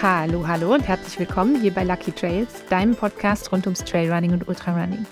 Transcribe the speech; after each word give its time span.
Hallo, 0.00 0.46
hallo 0.46 0.74
und 0.74 0.86
herzlich 0.86 1.18
willkommen 1.18 1.60
hier 1.60 1.74
bei 1.74 1.82
Lucky 1.82 2.12
Trails, 2.12 2.64
deinem 2.70 2.94
Podcast 2.94 3.50
rund 3.50 3.66
ums 3.66 3.82
Trailrunning 3.82 4.30
und 4.30 4.46
Ultrarunning. 4.46 5.04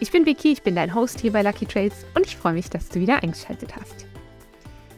Ich 0.00 0.10
bin 0.10 0.26
Vicky, 0.26 0.50
ich 0.50 0.64
bin 0.64 0.74
dein 0.74 0.92
Host 0.92 1.20
hier 1.20 1.30
bei 1.30 1.42
Lucky 1.42 1.66
Trails 1.66 2.04
und 2.16 2.26
ich 2.26 2.36
freue 2.36 2.54
mich, 2.54 2.68
dass 2.68 2.88
du 2.88 2.98
wieder 2.98 3.22
eingeschaltet 3.22 3.76
hast. 3.76 4.06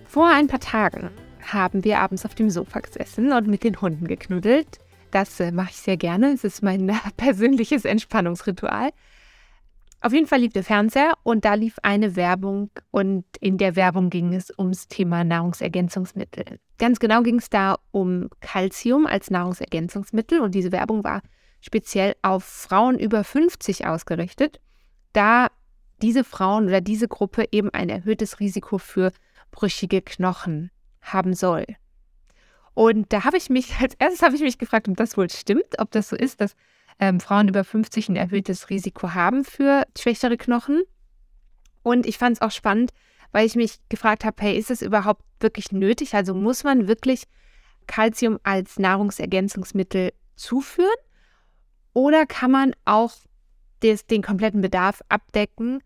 Vor 0.06 0.26
ein 0.26 0.46
paar 0.46 0.60
Tagen 0.60 1.10
haben 1.42 1.84
wir 1.84 1.98
abends 1.98 2.24
auf 2.24 2.34
dem 2.34 2.48
Sofa 2.48 2.80
gesessen 2.80 3.30
und 3.30 3.46
mit 3.46 3.62
den 3.62 3.78
Hunden 3.78 4.08
geknuddelt. 4.08 4.78
Das 5.10 5.38
äh, 5.38 5.52
mache 5.52 5.68
ich 5.68 5.76
sehr 5.76 5.98
gerne. 5.98 6.32
Es 6.32 6.42
ist 6.42 6.62
mein 6.62 6.88
äh, 6.88 6.94
persönliches 7.18 7.84
Entspannungsritual. 7.84 8.88
Auf 10.06 10.12
jeden 10.12 10.28
Fall 10.28 10.38
lief 10.38 10.52
der 10.52 10.62
Fernseher 10.62 11.14
und 11.24 11.44
da 11.44 11.54
lief 11.54 11.80
eine 11.82 12.14
Werbung 12.14 12.70
und 12.92 13.24
in 13.40 13.58
der 13.58 13.74
Werbung 13.74 14.08
ging 14.08 14.34
es 14.34 14.56
ums 14.56 14.86
Thema 14.86 15.24
Nahrungsergänzungsmittel. 15.24 16.60
Ganz 16.78 17.00
genau 17.00 17.24
ging 17.24 17.40
es 17.40 17.50
da 17.50 17.78
um 17.90 18.30
Calcium 18.38 19.06
als 19.06 19.30
Nahrungsergänzungsmittel 19.30 20.38
und 20.42 20.54
diese 20.54 20.70
Werbung 20.70 21.02
war 21.02 21.22
speziell 21.60 22.14
auf 22.22 22.44
Frauen 22.44 23.00
über 23.00 23.24
50 23.24 23.88
ausgerichtet, 23.88 24.60
da 25.12 25.48
diese 26.02 26.22
Frauen 26.22 26.68
oder 26.68 26.80
diese 26.80 27.08
Gruppe 27.08 27.46
eben 27.50 27.70
ein 27.70 27.88
erhöhtes 27.88 28.38
Risiko 28.38 28.78
für 28.78 29.10
brüchige 29.50 30.02
Knochen 30.02 30.70
haben 31.00 31.34
soll. 31.34 31.66
Und 32.74 33.12
da 33.12 33.24
habe 33.24 33.38
ich 33.38 33.50
mich, 33.50 33.74
als 33.80 33.94
erstes 33.98 34.22
habe 34.22 34.36
ich 34.36 34.42
mich 34.42 34.58
gefragt, 34.58 34.88
ob 34.88 34.96
das 34.96 35.16
wohl 35.16 35.30
stimmt, 35.30 35.80
ob 35.80 35.90
das 35.90 36.10
so 36.10 36.14
ist, 36.14 36.40
dass 36.40 36.54
ähm, 36.98 37.20
Frauen 37.20 37.48
über 37.48 37.64
50 37.64 38.08
ein 38.08 38.16
erhöhtes 38.16 38.70
Risiko 38.70 39.14
haben 39.14 39.44
für 39.44 39.86
schwächere 39.98 40.36
Knochen. 40.36 40.82
Und 41.82 42.06
ich 42.06 42.18
fand 42.18 42.36
es 42.36 42.42
auch 42.42 42.50
spannend, 42.50 42.90
weil 43.32 43.46
ich 43.46 43.54
mich 43.54 43.78
gefragt 43.88 44.24
habe, 44.24 44.36
hey, 44.40 44.56
ist 44.56 44.70
es 44.70 44.82
überhaupt 44.82 45.22
wirklich 45.40 45.72
nötig? 45.72 46.14
Also 46.14 46.34
muss 46.34 46.64
man 46.64 46.88
wirklich 46.88 47.24
Kalzium 47.86 48.38
als 48.42 48.78
Nahrungsergänzungsmittel 48.78 50.12
zuführen? 50.36 50.88
Oder 51.92 52.26
kann 52.26 52.50
man 52.50 52.74
auch 52.84 53.12
des, 53.82 54.06
den 54.06 54.22
kompletten 54.22 54.60
Bedarf 54.60 55.02
abdecken 55.08 55.82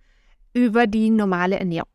über 0.52 0.86
die 0.86 1.10
normale 1.10 1.58
Ernährung? 1.58 1.90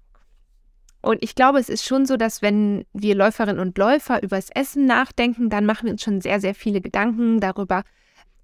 Und 1.01 1.23
ich 1.23 1.35
glaube, 1.35 1.59
es 1.59 1.69
ist 1.69 1.85
schon 1.85 2.05
so, 2.05 2.17
dass 2.17 2.41
wenn 2.41 2.85
wir 2.93 3.13
Läuferinnen 3.13 3.59
und 3.59 3.77
Läufer 3.77 4.23
über 4.23 4.37
das 4.37 4.49
Essen 4.49 4.85
nachdenken, 4.87 5.49
dann 5.49 5.65
machen 5.65 5.85
wir 5.85 5.91
uns 5.91 6.01
schon 6.01 6.19
sehr, 6.19 6.39
sehr 6.39 6.55
viele 6.55 6.81
Gedanken 6.81 7.39
darüber, 7.39 7.83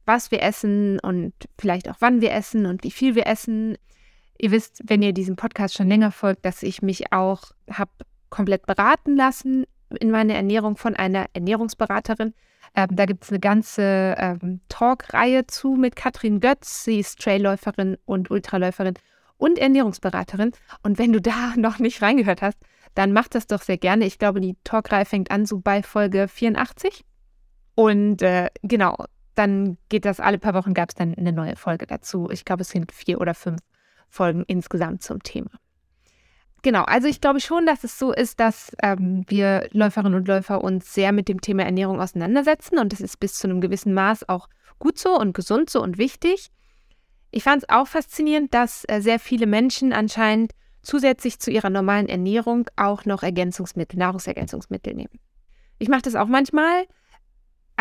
was 0.06 0.32
wir 0.32 0.42
essen 0.42 1.00
und 1.00 1.34
vielleicht 1.58 1.90
auch 1.90 1.98
wann 2.00 2.22
wir 2.22 2.32
essen 2.32 2.66
und 2.66 2.84
wie 2.84 2.92
viel 2.92 3.16
wir 3.16 3.28
essen. 3.28 3.78
Ihr 4.38 4.52
wisst, 4.52 4.82
wenn 4.86 5.02
ihr 5.02 5.14
diesem 5.14 5.36
Podcast 5.36 5.76
schon 5.76 5.88
länger 5.88 6.12
folgt, 6.12 6.46
dass 6.46 6.64
ich 6.64 6.82
mich 6.82 7.14
auch 7.14 7.52
habe 7.70 7.92
komplett 8.30 8.66
beraten 8.66 9.16
lassen 9.16 9.66
in 10.00 10.10
meiner 10.10 10.34
Ernährung 10.34 10.78
von 10.78 10.96
einer 10.96 11.28
Ernährungsberaterin. 11.34 12.34
Ähm, 12.76 12.88
da 12.92 13.06
gibt 13.06 13.26
es 13.26 13.30
eine 13.30 13.40
ganze 13.40 14.16
ähm, 14.18 14.62
Talk-Reihe 14.70 15.46
zu 15.48 15.76
mit 15.76 15.96
Katrin 15.96 16.40
Götz. 16.40 16.86
Sie 16.86 17.00
ist 17.00 17.20
Trailläuferin 17.20 17.98
und 18.06 18.32
Ultraläuferin 18.32 18.94
und 19.38 19.60
Ernährungsberaterin. 19.60 20.54
Und 20.82 20.98
wenn 20.98 21.12
du 21.12 21.22
da 21.22 21.54
noch 21.58 21.80
nicht 21.80 22.02
reingehört 22.02 22.42
hast, 22.42 22.58
dann 22.96 23.14
mach 23.14 23.28
das 23.28 23.48
doch 23.48 23.62
sehr 23.62 23.78
gerne. 23.78 24.06
Ich 24.06 24.20
glaube, 24.20 24.42
die 24.42 24.56
Talk-Reihe 24.64 25.06
fängt 25.06 25.32
an 25.32 25.46
so 25.46 25.60
bei 25.60 25.84
Folge 25.84 26.28
84. 26.28 27.04
Und 27.76 28.22
äh, 28.22 28.50
genau, 28.64 29.06
dann 29.42 29.78
geht 29.90 30.06
das 30.06 30.20
alle 30.20 30.38
paar 30.38 30.54
Wochen, 30.54 30.74
gab 30.74 30.90
es 30.90 30.96
dann 30.96 31.16
eine 31.16 31.34
neue 31.34 31.56
Folge 31.56 31.88
dazu. 31.88 32.30
Ich 32.32 32.46
glaube, 32.46 32.62
es 32.62 32.70
sind 32.70 32.92
vier 32.92 33.20
oder 33.20 33.34
fünf 33.34 33.60
Folgen 34.08 34.44
insgesamt 34.46 35.02
zum 35.02 35.24
Thema. 35.24 35.50
Genau, 36.62 36.84
also 36.84 37.08
ich 37.08 37.22
glaube 37.22 37.40
schon, 37.40 37.66
dass 37.66 37.84
es 37.84 37.98
so 37.98 38.14
ist, 38.14 38.40
dass 38.40 38.72
ähm, 38.84 39.26
wir 39.28 39.68
Läuferinnen 39.72 40.14
und 40.14 40.28
Läufer 40.28 40.64
uns 40.64 40.94
sehr 40.94 41.12
mit 41.12 41.28
dem 41.28 41.42
Thema 41.42 41.64
Ernährung 41.64 42.00
auseinandersetzen 42.00 42.78
und 42.78 42.94
das 42.94 43.02
ist 43.02 43.20
bis 43.20 43.34
zu 43.34 43.48
einem 43.48 43.62
gewissen 43.62 43.96
Maß 43.96 44.30
auch 44.30 44.48
gut 44.78 45.00
so 45.00 45.18
und 45.18 45.34
gesund 45.34 45.72
so 45.72 45.82
und 45.82 45.98
wichtig. 45.98 46.52
Ich 47.32 47.44
fand 47.44 47.64
es 47.64 47.70
auch 47.70 47.88
faszinierend, 47.88 48.54
dass 48.54 48.84
äh, 48.88 49.02
sehr 49.02 49.18
viele 49.18 49.48
Menschen 49.48 49.92
anscheinend 49.92 50.52
zusätzlich 50.84 51.40
zu 51.40 51.50
ihrer 51.50 51.72
normalen 51.72 52.08
Ernährung 52.08 52.68
auch 52.76 53.06
noch 53.06 53.24
Ergänzungsmittel, 53.24 53.98
Nahrungsergänzungsmittel 53.98 54.94
nehmen. 54.94 55.20
Ich 55.80 55.90
mache 55.90 56.04
das 56.04 56.16
auch 56.16 56.28
manchmal, 56.28 56.86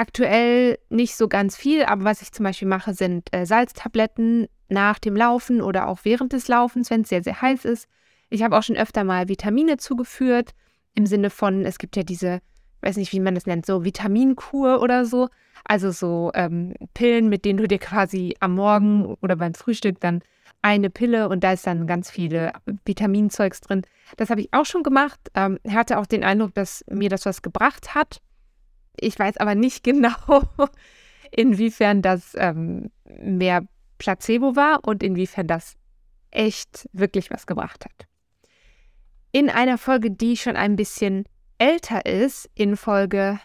Aktuell 0.01 0.79
nicht 0.89 1.15
so 1.15 1.29
ganz 1.29 1.59
viel, 1.59 1.85
aber 1.85 2.05
was 2.05 2.23
ich 2.23 2.33
zum 2.33 2.45
Beispiel 2.45 2.67
mache, 2.67 2.95
sind 2.95 3.29
äh, 3.35 3.45
Salztabletten 3.45 4.49
nach 4.71 4.99
dem 4.99 5.15
Laufen 5.15 5.61
oder 5.61 5.89
auch 5.89 5.99
während 6.05 6.33
des 6.33 6.49
Laufens, 6.49 6.89
wenn 6.89 7.03
es 7.03 7.11
sehr, 7.11 7.23
sehr 7.23 7.43
heiß 7.43 7.67
ist. 7.67 7.87
Ich 8.31 8.43
habe 8.43 8.57
auch 8.57 8.63
schon 8.63 8.79
öfter 8.79 9.05
mal 9.05 9.29
Vitamine 9.29 9.77
zugeführt, 9.77 10.53
im 10.95 11.05
Sinne 11.05 11.29
von, 11.29 11.67
es 11.67 11.77
gibt 11.77 11.97
ja 11.97 12.03
diese, 12.03 12.41
weiß 12.81 12.97
nicht, 12.97 13.13
wie 13.13 13.21
man 13.21 13.35
das 13.35 13.45
nennt, 13.45 13.67
so 13.67 13.85
Vitaminkur 13.85 14.81
oder 14.81 15.05
so. 15.05 15.29
Also 15.65 15.91
so 15.91 16.31
ähm, 16.33 16.73
Pillen, 16.95 17.29
mit 17.29 17.45
denen 17.45 17.59
du 17.59 17.69
dir 17.69 17.79
quasi 17.79 18.35
am 18.41 18.55
Morgen 18.55 19.19
oder 19.21 19.37
beim 19.37 19.53
Frühstück 19.53 20.01
dann 20.01 20.23
eine 20.63 20.89
Pille 20.89 21.29
und 21.29 21.45
da 21.45 21.53
ist 21.53 21.67
dann 21.67 21.87
ganz 21.87 22.11
viele 22.11 22.53
Vitaminzeugs 22.87 23.61
drin. 23.61 23.83
Das 24.17 24.31
habe 24.31 24.41
ich 24.41 24.49
auch 24.55 24.65
schon 24.65 24.83
gemacht. 24.83 25.21
Ähm, 25.35 25.59
hatte 25.69 25.99
auch 25.99 26.07
den 26.07 26.25
Eindruck, 26.25 26.55
dass 26.55 26.87
mir 26.89 27.11
das 27.11 27.27
was 27.27 27.43
gebracht 27.43 27.95
hat. 27.95 28.23
Ich 29.01 29.19
weiß 29.19 29.39
aber 29.39 29.55
nicht 29.55 29.83
genau, 29.85 30.15
inwiefern 31.31 32.03
das 32.03 32.35
ähm, 32.37 32.91
mehr 33.05 33.67
Placebo 33.99 34.57
war 34.57 34.81
und 34.87 35.03
inwiefern 35.03 35.47
das 35.47 35.77
echt 36.31 36.89
wirklich 36.93 37.31
was 37.31 37.47
gebracht 37.47 37.85
hat. 37.85 38.07
In 39.33 39.51
einer 39.51 39.79
Folge, 39.79 40.11
die 40.11 40.37
schon 40.37 40.57
ein 40.57 40.77
bisschen 40.77 41.25
älter 41.59 42.07
ist, 42.07 42.49
in 42.55 42.77
Folge 42.77 43.39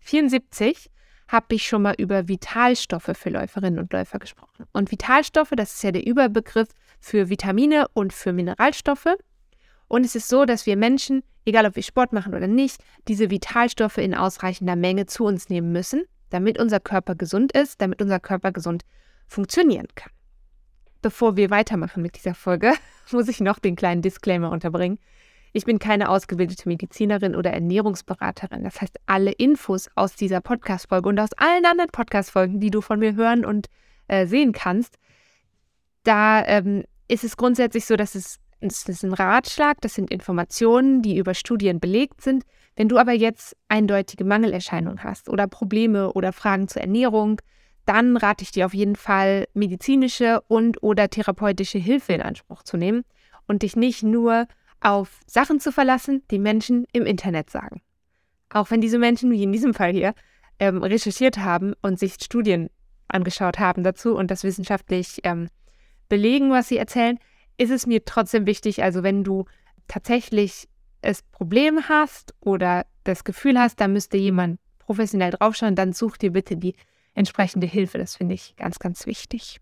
74, 0.00 0.90
habe 1.28 1.54
ich 1.54 1.66
schon 1.66 1.82
mal 1.82 1.94
über 1.96 2.28
Vitalstoffe 2.28 3.10
für 3.14 3.30
Läuferinnen 3.30 3.78
und 3.78 3.92
Läufer 3.92 4.18
gesprochen. 4.18 4.66
Und 4.72 4.90
Vitalstoffe, 4.90 5.52
das 5.56 5.74
ist 5.74 5.82
ja 5.82 5.92
der 5.92 6.06
Überbegriff 6.06 6.68
für 7.00 7.30
Vitamine 7.30 7.86
und 7.94 8.12
für 8.12 8.32
Mineralstoffe. 8.34 9.16
Und 9.88 10.04
es 10.04 10.14
ist 10.14 10.28
so, 10.28 10.44
dass 10.44 10.66
wir 10.66 10.76
Menschen, 10.76 11.22
egal 11.44 11.66
ob 11.66 11.76
wir 11.76 11.82
Sport 11.82 12.12
machen 12.12 12.34
oder 12.34 12.46
nicht, 12.46 12.82
diese 13.08 13.30
Vitalstoffe 13.30 13.98
in 13.98 14.14
ausreichender 14.14 14.76
Menge 14.76 15.06
zu 15.06 15.24
uns 15.24 15.48
nehmen 15.48 15.72
müssen, 15.72 16.04
damit 16.30 16.58
unser 16.58 16.80
Körper 16.80 17.14
gesund 17.14 17.52
ist, 17.52 17.80
damit 17.80 18.00
unser 18.00 18.20
Körper 18.20 18.52
gesund 18.52 18.82
funktionieren 19.26 19.88
kann. 19.94 20.12
Bevor 21.02 21.36
wir 21.36 21.50
weitermachen 21.50 22.02
mit 22.02 22.16
dieser 22.16 22.34
Folge, 22.34 22.72
muss 23.12 23.28
ich 23.28 23.40
noch 23.40 23.58
den 23.58 23.76
kleinen 23.76 24.02
Disclaimer 24.02 24.50
unterbringen. 24.50 24.98
Ich 25.54 25.66
bin 25.66 25.78
keine 25.78 26.08
ausgebildete 26.08 26.66
Medizinerin 26.66 27.36
oder 27.36 27.52
Ernährungsberaterin. 27.52 28.64
Das 28.64 28.80
heißt, 28.80 28.96
alle 29.04 29.32
Infos 29.32 29.90
aus 29.96 30.16
dieser 30.16 30.40
Podcast-Folge 30.40 31.08
und 31.10 31.20
aus 31.20 31.32
allen 31.36 31.66
anderen 31.66 31.90
Podcast-Folgen, 31.90 32.58
die 32.58 32.70
du 32.70 32.80
von 32.80 32.98
mir 32.98 33.14
hören 33.14 33.44
und 33.44 33.66
äh, 34.08 34.26
sehen 34.26 34.52
kannst, 34.52 34.96
da 36.04 36.42
ähm, 36.46 36.84
ist 37.08 37.24
es 37.24 37.36
grundsätzlich 37.36 37.84
so, 37.84 37.96
dass 37.96 38.14
es 38.14 38.38
das 38.68 38.88
ist 38.88 39.04
ein 39.04 39.12
Ratschlag, 39.12 39.80
das 39.80 39.94
sind 39.94 40.10
Informationen, 40.10 41.02
die 41.02 41.16
über 41.16 41.34
Studien 41.34 41.80
belegt 41.80 42.20
sind. 42.20 42.44
Wenn 42.76 42.88
du 42.88 42.98
aber 42.98 43.12
jetzt 43.12 43.56
eindeutige 43.68 44.24
Mangelerscheinungen 44.24 45.02
hast 45.02 45.28
oder 45.28 45.46
Probleme 45.46 46.12
oder 46.12 46.32
Fragen 46.32 46.68
zur 46.68 46.82
Ernährung, 46.82 47.40
dann 47.84 48.16
rate 48.16 48.44
ich 48.44 48.52
dir 48.52 48.66
auf 48.66 48.74
jeden 48.74 48.96
Fall, 48.96 49.46
medizinische 49.54 50.40
und 50.48 50.82
oder 50.82 51.10
therapeutische 51.10 51.78
Hilfe 51.78 52.12
in 52.12 52.22
Anspruch 52.22 52.62
zu 52.62 52.76
nehmen 52.76 53.02
und 53.46 53.62
dich 53.62 53.76
nicht 53.76 54.02
nur 54.02 54.46
auf 54.80 55.20
Sachen 55.26 55.60
zu 55.60 55.72
verlassen, 55.72 56.22
die 56.30 56.38
Menschen 56.38 56.86
im 56.92 57.04
Internet 57.04 57.50
sagen. 57.50 57.82
Auch 58.50 58.70
wenn 58.70 58.80
diese 58.80 58.98
Menschen, 58.98 59.30
wie 59.30 59.42
in 59.42 59.52
diesem 59.52 59.74
Fall 59.74 59.92
hier, 59.92 60.14
ähm, 60.58 60.82
recherchiert 60.82 61.38
haben 61.38 61.74
und 61.82 61.98
sich 61.98 62.14
Studien 62.14 62.68
angeschaut 63.08 63.58
haben 63.58 63.82
dazu 63.82 64.14
und 64.14 64.30
das 64.30 64.44
wissenschaftlich 64.44 65.20
ähm, 65.24 65.48
belegen, 66.08 66.50
was 66.50 66.68
sie 66.68 66.76
erzählen, 66.76 67.18
ist 67.58 67.70
es 67.70 67.86
mir 67.86 68.04
trotzdem 68.04 68.46
wichtig, 68.46 68.82
also 68.82 69.02
wenn 69.02 69.24
du 69.24 69.44
tatsächlich 69.88 70.68
das 71.00 71.22
Problem 71.22 71.88
hast 71.88 72.34
oder 72.40 72.86
das 73.04 73.24
Gefühl 73.24 73.58
hast, 73.58 73.80
da 73.80 73.88
müsste 73.88 74.16
jemand 74.16 74.60
professionell 74.78 75.32
draufschauen, 75.32 75.74
dann 75.74 75.92
such 75.92 76.16
dir 76.16 76.32
bitte 76.32 76.56
die 76.56 76.74
entsprechende 77.14 77.66
Hilfe. 77.66 77.98
Das 77.98 78.16
finde 78.16 78.34
ich 78.34 78.56
ganz, 78.56 78.78
ganz 78.78 79.06
wichtig. 79.06 79.60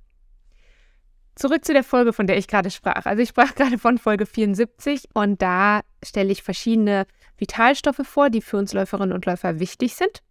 Zurück 1.34 1.64
zu 1.64 1.72
der 1.72 1.84
Folge, 1.84 2.12
von 2.12 2.26
der 2.26 2.36
ich 2.36 2.48
gerade 2.48 2.70
sprach. 2.70 3.06
Also 3.06 3.22
ich 3.22 3.30
sprach 3.30 3.54
gerade 3.56 3.78
von 3.78 3.98
Folge 3.98 4.26
74 4.26 5.08
und 5.14 5.40
da 5.40 5.80
stelle 6.04 6.32
ich 6.32 6.42
verschiedene 6.42 7.06
Vitalstoffe 7.38 8.02
vor, 8.04 8.30
die 8.30 8.42
für 8.42 8.58
uns 8.58 8.72
Läuferinnen 8.72 9.14
und 9.14 9.24
Läufer 9.26 9.58
wichtig 9.58 9.94
sind. 9.94 10.22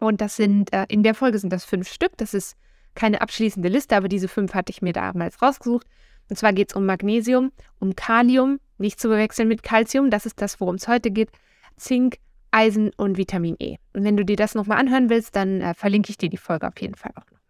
Und 0.00 0.20
das 0.20 0.36
sind, 0.36 0.72
äh, 0.72 0.86
in 0.88 1.04
der 1.04 1.14
Folge 1.14 1.38
sind 1.38 1.52
das 1.52 1.64
fünf 1.64 1.88
Stück. 1.88 2.16
Das 2.16 2.34
ist 2.34 2.56
keine 2.94 3.20
abschließende 3.20 3.68
Liste, 3.68 3.96
aber 3.96 4.08
diese 4.08 4.26
fünf 4.26 4.54
hatte 4.54 4.70
ich 4.70 4.82
mir 4.82 4.92
damals 4.92 5.40
rausgesucht. 5.40 5.86
Und 6.28 6.36
zwar 6.36 6.52
geht 6.52 6.70
es 6.70 6.76
um 6.76 6.86
Magnesium, 6.86 7.52
um 7.78 7.94
Kalium, 7.94 8.60
nicht 8.78 9.00
zu 9.00 9.08
verwechseln 9.08 9.48
mit 9.48 9.62
Calcium, 9.62 10.10
das 10.10 10.26
ist 10.26 10.40
das, 10.40 10.60
worum 10.60 10.76
es 10.76 10.88
heute 10.88 11.10
geht, 11.10 11.30
Zink, 11.76 12.16
Eisen 12.50 12.90
und 12.96 13.16
Vitamin 13.16 13.56
E. 13.58 13.76
Und 13.92 14.04
wenn 14.04 14.16
du 14.16 14.24
dir 14.24 14.36
das 14.36 14.54
nochmal 14.54 14.78
anhören 14.78 15.10
willst, 15.10 15.36
dann 15.36 15.60
äh, 15.60 15.74
verlinke 15.74 16.10
ich 16.10 16.18
dir 16.18 16.28
die 16.28 16.36
Folge 16.36 16.68
auf 16.68 16.80
jeden 16.80 16.94
Fall 16.94 17.12
auch 17.14 17.24
nochmal. 17.24 17.40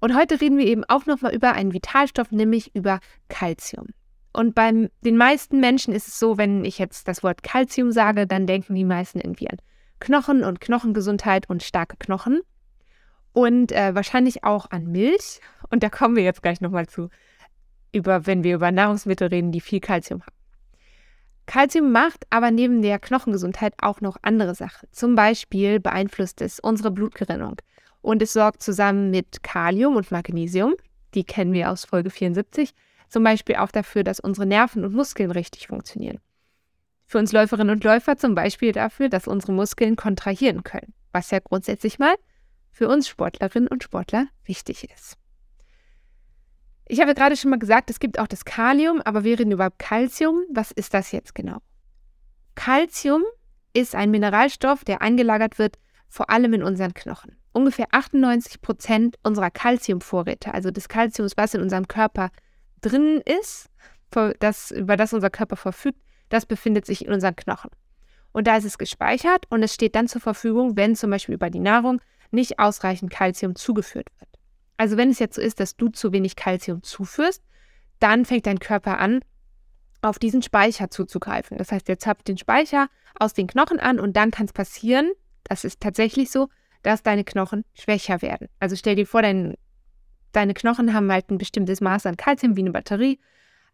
Und 0.00 0.16
heute 0.16 0.40
reden 0.40 0.56
wir 0.56 0.66
eben 0.66 0.84
auch 0.84 1.06
nochmal 1.06 1.34
über 1.34 1.52
einen 1.52 1.74
Vitalstoff, 1.74 2.32
nämlich 2.32 2.74
über 2.74 3.00
Calcium. 3.28 3.88
Und 4.32 4.54
bei 4.54 4.88
den 5.04 5.16
meisten 5.16 5.60
Menschen 5.60 5.92
ist 5.92 6.08
es 6.08 6.18
so, 6.18 6.38
wenn 6.38 6.64
ich 6.64 6.78
jetzt 6.78 7.08
das 7.08 7.22
Wort 7.22 7.42
Calcium 7.42 7.92
sage, 7.92 8.26
dann 8.26 8.46
denken 8.46 8.74
die 8.74 8.84
meisten 8.84 9.20
irgendwie 9.20 9.50
an 9.50 9.58
Knochen 9.98 10.44
und 10.44 10.60
Knochengesundheit 10.60 11.50
und 11.50 11.62
starke 11.62 11.96
Knochen 11.98 12.40
und 13.32 13.72
äh, 13.72 13.94
wahrscheinlich 13.94 14.44
auch 14.44 14.70
an 14.70 14.86
Milch. 14.86 15.40
Und 15.68 15.82
da 15.82 15.90
kommen 15.90 16.16
wir 16.16 16.22
jetzt 16.22 16.42
gleich 16.42 16.60
nochmal 16.60 16.86
zu, 16.86 17.10
über, 17.92 18.26
wenn 18.26 18.44
wir 18.44 18.54
über 18.54 18.70
Nahrungsmittel 18.70 19.28
reden, 19.28 19.52
die 19.52 19.60
viel 19.60 19.80
Kalzium 19.80 20.22
haben. 20.22 20.36
Kalzium 21.46 21.90
macht 21.90 22.26
aber 22.30 22.50
neben 22.50 22.80
der 22.80 22.98
Knochengesundheit 22.98 23.74
auch 23.82 24.00
noch 24.00 24.16
andere 24.22 24.54
Sachen. 24.54 24.88
Zum 24.92 25.16
Beispiel 25.16 25.80
beeinflusst 25.80 26.40
es 26.42 26.60
unsere 26.60 26.90
Blutgerinnung 26.90 27.56
und 28.02 28.22
es 28.22 28.32
sorgt 28.32 28.62
zusammen 28.62 29.10
mit 29.10 29.42
Kalium 29.42 29.96
und 29.96 30.10
Magnesium, 30.10 30.74
die 31.14 31.24
kennen 31.24 31.52
wir 31.52 31.70
aus 31.70 31.84
Folge 31.84 32.10
74, 32.10 32.72
zum 33.08 33.24
Beispiel 33.24 33.56
auch 33.56 33.72
dafür, 33.72 34.04
dass 34.04 34.20
unsere 34.20 34.46
Nerven 34.46 34.84
und 34.84 34.94
Muskeln 34.94 35.32
richtig 35.32 35.66
funktionieren. 35.66 36.20
Für 37.06 37.18
uns 37.18 37.32
Läuferinnen 37.32 37.74
und 37.74 37.82
Läufer 37.82 38.16
zum 38.16 38.36
Beispiel 38.36 38.70
dafür, 38.70 39.08
dass 39.08 39.26
unsere 39.26 39.52
Muskeln 39.52 39.96
kontrahieren 39.96 40.62
können, 40.62 40.94
was 41.10 41.32
ja 41.32 41.40
grundsätzlich 41.40 41.98
mal 41.98 42.14
für 42.70 42.88
uns 42.88 43.08
Sportlerinnen 43.08 43.68
und 43.68 43.82
Sportler 43.82 44.28
wichtig 44.44 44.88
ist. 44.94 45.19
Ich 46.90 47.00
habe 47.00 47.14
gerade 47.14 47.36
schon 47.36 47.50
mal 47.50 47.58
gesagt, 47.60 47.88
es 47.88 48.00
gibt 48.00 48.18
auch 48.18 48.26
das 48.26 48.44
Kalium, 48.44 49.00
aber 49.02 49.22
wir 49.22 49.38
reden 49.38 49.52
über 49.52 49.70
Calcium. 49.70 50.42
Was 50.50 50.72
ist 50.72 50.92
das 50.92 51.12
jetzt 51.12 51.36
genau? 51.36 51.58
Calcium 52.56 53.22
ist 53.72 53.94
ein 53.94 54.10
Mineralstoff, 54.10 54.84
der 54.84 55.00
eingelagert 55.00 55.60
wird, 55.60 55.78
vor 56.08 56.30
allem 56.30 56.52
in 56.52 56.64
unseren 56.64 56.92
Knochen. 56.92 57.36
Ungefähr 57.52 57.86
98 57.92 58.60
Prozent 58.60 59.20
unserer 59.22 59.52
Calciumvorräte, 59.52 60.52
also 60.52 60.72
des 60.72 60.88
Calciums, 60.88 61.36
was 61.36 61.54
in 61.54 61.60
unserem 61.60 61.86
Körper 61.86 62.30
drin 62.80 63.22
ist, 63.24 63.70
das, 64.40 64.72
über 64.72 64.96
das 64.96 65.12
unser 65.12 65.30
Körper 65.30 65.54
verfügt, 65.54 66.00
das 66.28 66.44
befindet 66.44 66.86
sich 66.86 67.04
in 67.04 67.12
unseren 67.12 67.36
Knochen. 67.36 67.70
Und 68.32 68.48
da 68.48 68.56
ist 68.56 68.64
es 68.64 68.78
gespeichert 68.78 69.46
und 69.48 69.62
es 69.62 69.72
steht 69.72 69.94
dann 69.94 70.08
zur 70.08 70.20
Verfügung, 70.20 70.76
wenn 70.76 70.96
zum 70.96 71.10
Beispiel 71.10 71.36
über 71.36 71.50
die 71.50 71.60
Nahrung 71.60 72.00
nicht 72.32 72.58
ausreichend 72.58 73.12
Kalzium 73.12 73.54
zugeführt 73.54 74.08
wird. 74.18 74.29
Also 74.80 74.96
wenn 74.96 75.10
es 75.10 75.18
jetzt 75.18 75.34
so 75.34 75.42
ist, 75.42 75.60
dass 75.60 75.76
du 75.76 75.90
zu 75.90 76.10
wenig 76.10 76.36
Kalzium 76.36 76.82
zuführst, 76.82 77.44
dann 77.98 78.24
fängt 78.24 78.46
dein 78.46 78.60
Körper 78.60 78.98
an, 78.98 79.20
auf 80.00 80.18
diesen 80.18 80.40
Speicher 80.40 80.88
zuzugreifen. 80.88 81.58
Das 81.58 81.70
heißt, 81.70 81.86
er 81.90 81.98
zapft 81.98 82.28
den 82.28 82.38
Speicher 82.38 82.88
aus 83.18 83.34
den 83.34 83.46
Knochen 83.46 83.78
an 83.78 84.00
und 84.00 84.16
dann 84.16 84.30
kann 84.30 84.46
es 84.46 84.54
passieren, 84.54 85.10
das 85.44 85.64
ist 85.64 85.80
tatsächlich 85.80 86.30
so, 86.30 86.48
dass 86.82 87.02
deine 87.02 87.24
Knochen 87.24 87.66
schwächer 87.74 88.22
werden. 88.22 88.48
Also 88.58 88.74
stell 88.74 88.96
dir 88.96 89.06
vor, 89.06 89.20
dein, 89.20 89.54
deine 90.32 90.54
Knochen 90.54 90.94
haben 90.94 91.12
halt 91.12 91.30
ein 91.30 91.36
bestimmtes 91.36 91.82
Maß 91.82 92.06
an 92.06 92.16
Kalzium 92.16 92.56
wie 92.56 92.62
eine 92.62 92.72
Batterie. 92.72 93.20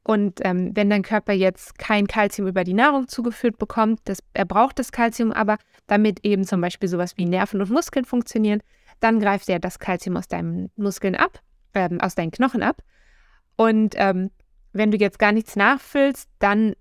Und 0.03 0.41
ähm, 0.43 0.73
wenn 0.75 0.91
dein 0.91 1.03
Körper 1.03 1.35
jetzt 1.35 1.79
kein 1.79 2.09
Kalzium 2.09 2.49
über 2.49 2.65
die 2.65 2.75
Nahrung 2.75 3.07
zugeführt 3.07 3.59
bekommt, 3.59 4.01
das, 4.07 4.19
er 4.35 4.45
braucht 4.45 4.81
das 4.81 4.91
Kalzium 4.91 5.31
aber, 5.31 5.59
damit 5.87 6.25
eben 6.25 6.43
zum 6.43 6.61
Beispiel 6.61 6.89
sowas 6.89 7.17
wie 7.17 7.27
Nerven 7.27 7.61
und 7.61 7.71
Muskeln 7.71 8.05
funktionieren, 8.05 8.61
dann 9.01 9.21
greift 9.21 9.49
er 9.49 9.59
das 9.59 9.79
Kalzium 9.79 10.17
aus 10.17 10.29
deinen 10.29 10.71
Muskeln 10.77 11.15
ab, 11.15 11.41
äh, 11.73 11.89
aus 12.01 12.15
deinen 12.15 12.31
Knochen 12.31 12.63
ab. 12.63 12.83
Und 13.57 13.95
ähm, 13.97 14.31
wenn 14.73 14.91
du 14.91 14.99
jetzt 14.99 15.19
gar 15.19 15.33
nichts 15.33 15.57
nachfüllst, 15.57 16.29
dann 16.39 16.75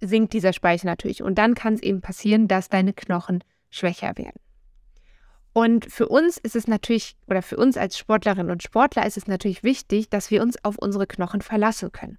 sinkt 0.00 0.32
dieser 0.32 0.52
Speicher 0.52 0.86
natürlich. 0.86 1.22
Und 1.22 1.36
dann 1.36 1.54
kann 1.54 1.74
es 1.74 1.82
eben 1.82 2.00
passieren, 2.00 2.48
dass 2.48 2.68
deine 2.68 2.92
Knochen 2.92 3.44
schwächer 3.70 4.16
werden. 4.16 4.40
Und 5.52 5.90
für 5.90 6.08
uns 6.08 6.38
ist 6.38 6.54
es 6.54 6.68
natürlich, 6.68 7.16
oder 7.26 7.42
für 7.42 7.56
uns 7.56 7.76
als 7.76 7.98
Sportlerinnen 7.98 8.52
und 8.52 8.62
Sportler 8.62 9.04
ist 9.04 9.16
es 9.16 9.26
natürlich 9.26 9.64
wichtig, 9.64 10.08
dass 10.08 10.30
wir 10.30 10.42
uns 10.42 10.64
auf 10.64 10.78
unsere 10.78 11.06
Knochen 11.06 11.42
verlassen 11.42 11.90
können. 11.90 12.18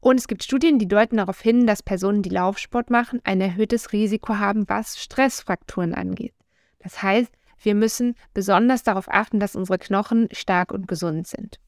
Und 0.00 0.18
es 0.18 0.28
gibt 0.28 0.44
Studien, 0.44 0.78
die 0.78 0.88
deuten 0.88 1.18
darauf 1.18 1.40
hin, 1.40 1.66
dass 1.66 1.82
Personen, 1.82 2.22
die 2.22 2.30
Laufsport 2.30 2.90
machen, 2.90 3.20
ein 3.24 3.40
erhöhtes 3.40 3.92
Risiko 3.92 4.36
haben, 4.38 4.68
was 4.68 4.98
Stressfrakturen 4.98 5.94
angeht. 5.94 6.34
Das 6.78 7.02
heißt, 7.02 7.32
wir 7.64 7.74
müssen 7.74 8.14
besonders 8.32 8.82
darauf 8.82 9.08
achten, 9.08 9.40
dass 9.40 9.56
unsere 9.56 9.78
Knochen 9.78 10.28
stark 10.32 10.72
und 10.72 10.88
gesund 10.88 11.26
sind. 11.26 11.58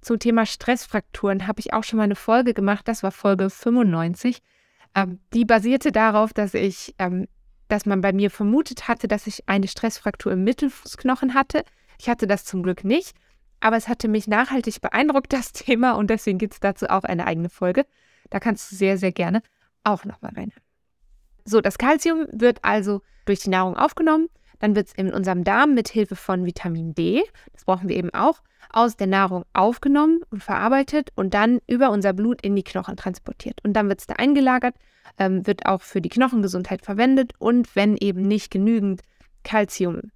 Zum 0.00 0.18
Thema 0.18 0.46
Stressfrakturen 0.46 1.46
habe 1.46 1.60
ich 1.60 1.72
auch 1.72 1.84
schon 1.84 1.96
mal 1.96 2.04
eine 2.04 2.14
Folge 2.14 2.54
gemacht, 2.54 2.86
das 2.86 3.02
war 3.02 3.10
Folge 3.10 3.50
95. 3.50 4.40
Ähm, 4.94 5.20
die 5.34 5.44
basierte 5.44 5.92
darauf, 5.92 6.32
dass 6.32 6.54
ich, 6.54 6.94
ähm, 6.98 7.26
dass 7.68 7.86
man 7.86 8.00
bei 8.00 8.12
mir 8.12 8.30
vermutet 8.30 8.88
hatte, 8.88 9.08
dass 9.08 9.26
ich 9.26 9.48
eine 9.48 9.68
Stressfraktur 9.68 10.32
im 10.32 10.44
Mittelfußknochen 10.44 11.34
hatte. 11.34 11.64
Ich 12.00 12.08
hatte 12.08 12.26
das 12.26 12.44
zum 12.44 12.62
Glück 12.62 12.84
nicht. 12.84 13.14
Aber 13.60 13.76
es 13.76 13.88
hatte 13.88 14.06
mich 14.06 14.28
nachhaltig 14.28 14.80
beeindruckt, 14.80 15.32
das 15.32 15.52
Thema, 15.52 15.92
und 15.92 16.10
deswegen 16.10 16.38
gibt 16.38 16.54
es 16.54 16.60
dazu 16.60 16.88
auch 16.88 17.04
eine 17.04 17.26
eigene 17.26 17.48
Folge. 17.48 17.86
Da 18.30 18.40
kannst 18.40 18.70
du 18.70 18.76
sehr, 18.76 18.98
sehr 18.98 19.12
gerne 19.12 19.42
auch 19.84 20.04
nochmal 20.04 20.32
rein. 20.34 20.52
So, 21.44 21.60
das 21.60 21.78
Kalzium 21.78 22.26
wird 22.30 22.62
also 22.62 23.02
durch 23.24 23.40
die 23.40 23.50
Nahrung 23.50 23.76
aufgenommen. 23.76 24.28
Dann 24.58 24.74
wird 24.74 24.88
es 24.88 24.94
in 24.94 25.12
unserem 25.12 25.44
Darm 25.44 25.74
mit 25.74 25.88
Hilfe 25.88 26.16
von 26.16 26.44
Vitamin 26.44 26.94
D, 26.94 27.22
das 27.52 27.64
brauchen 27.64 27.88
wir 27.88 27.96
eben 27.96 28.12
auch, 28.12 28.42
aus 28.70 28.96
der 28.96 29.06
Nahrung 29.06 29.44
aufgenommen 29.52 30.20
und 30.30 30.42
verarbeitet 30.42 31.10
und 31.14 31.34
dann 31.34 31.60
über 31.66 31.90
unser 31.90 32.12
Blut 32.12 32.42
in 32.42 32.56
die 32.56 32.64
Knochen 32.64 32.96
transportiert. 32.96 33.60
Und 33.64 33.74
dann 33.74 33.88
wird 33.88 34.00
es 34.00 34.06
da 34.06 34.14
eingelagert, 34.14 34.74
ähm, 35.18 35.46
wird 35.46 35.66
auch 35.66 35.82
für 35.82 36.00
die 36.00 36.08
Knochengesundheit 36.08 36.82
verwendet 36.82 37.32
und 37.38 37.74
wenn 37.76 37.96
eben 37.96 38.22
nicht 38.22 38.50
genügend 38.50 39.02
Kalzium 39.44 40.10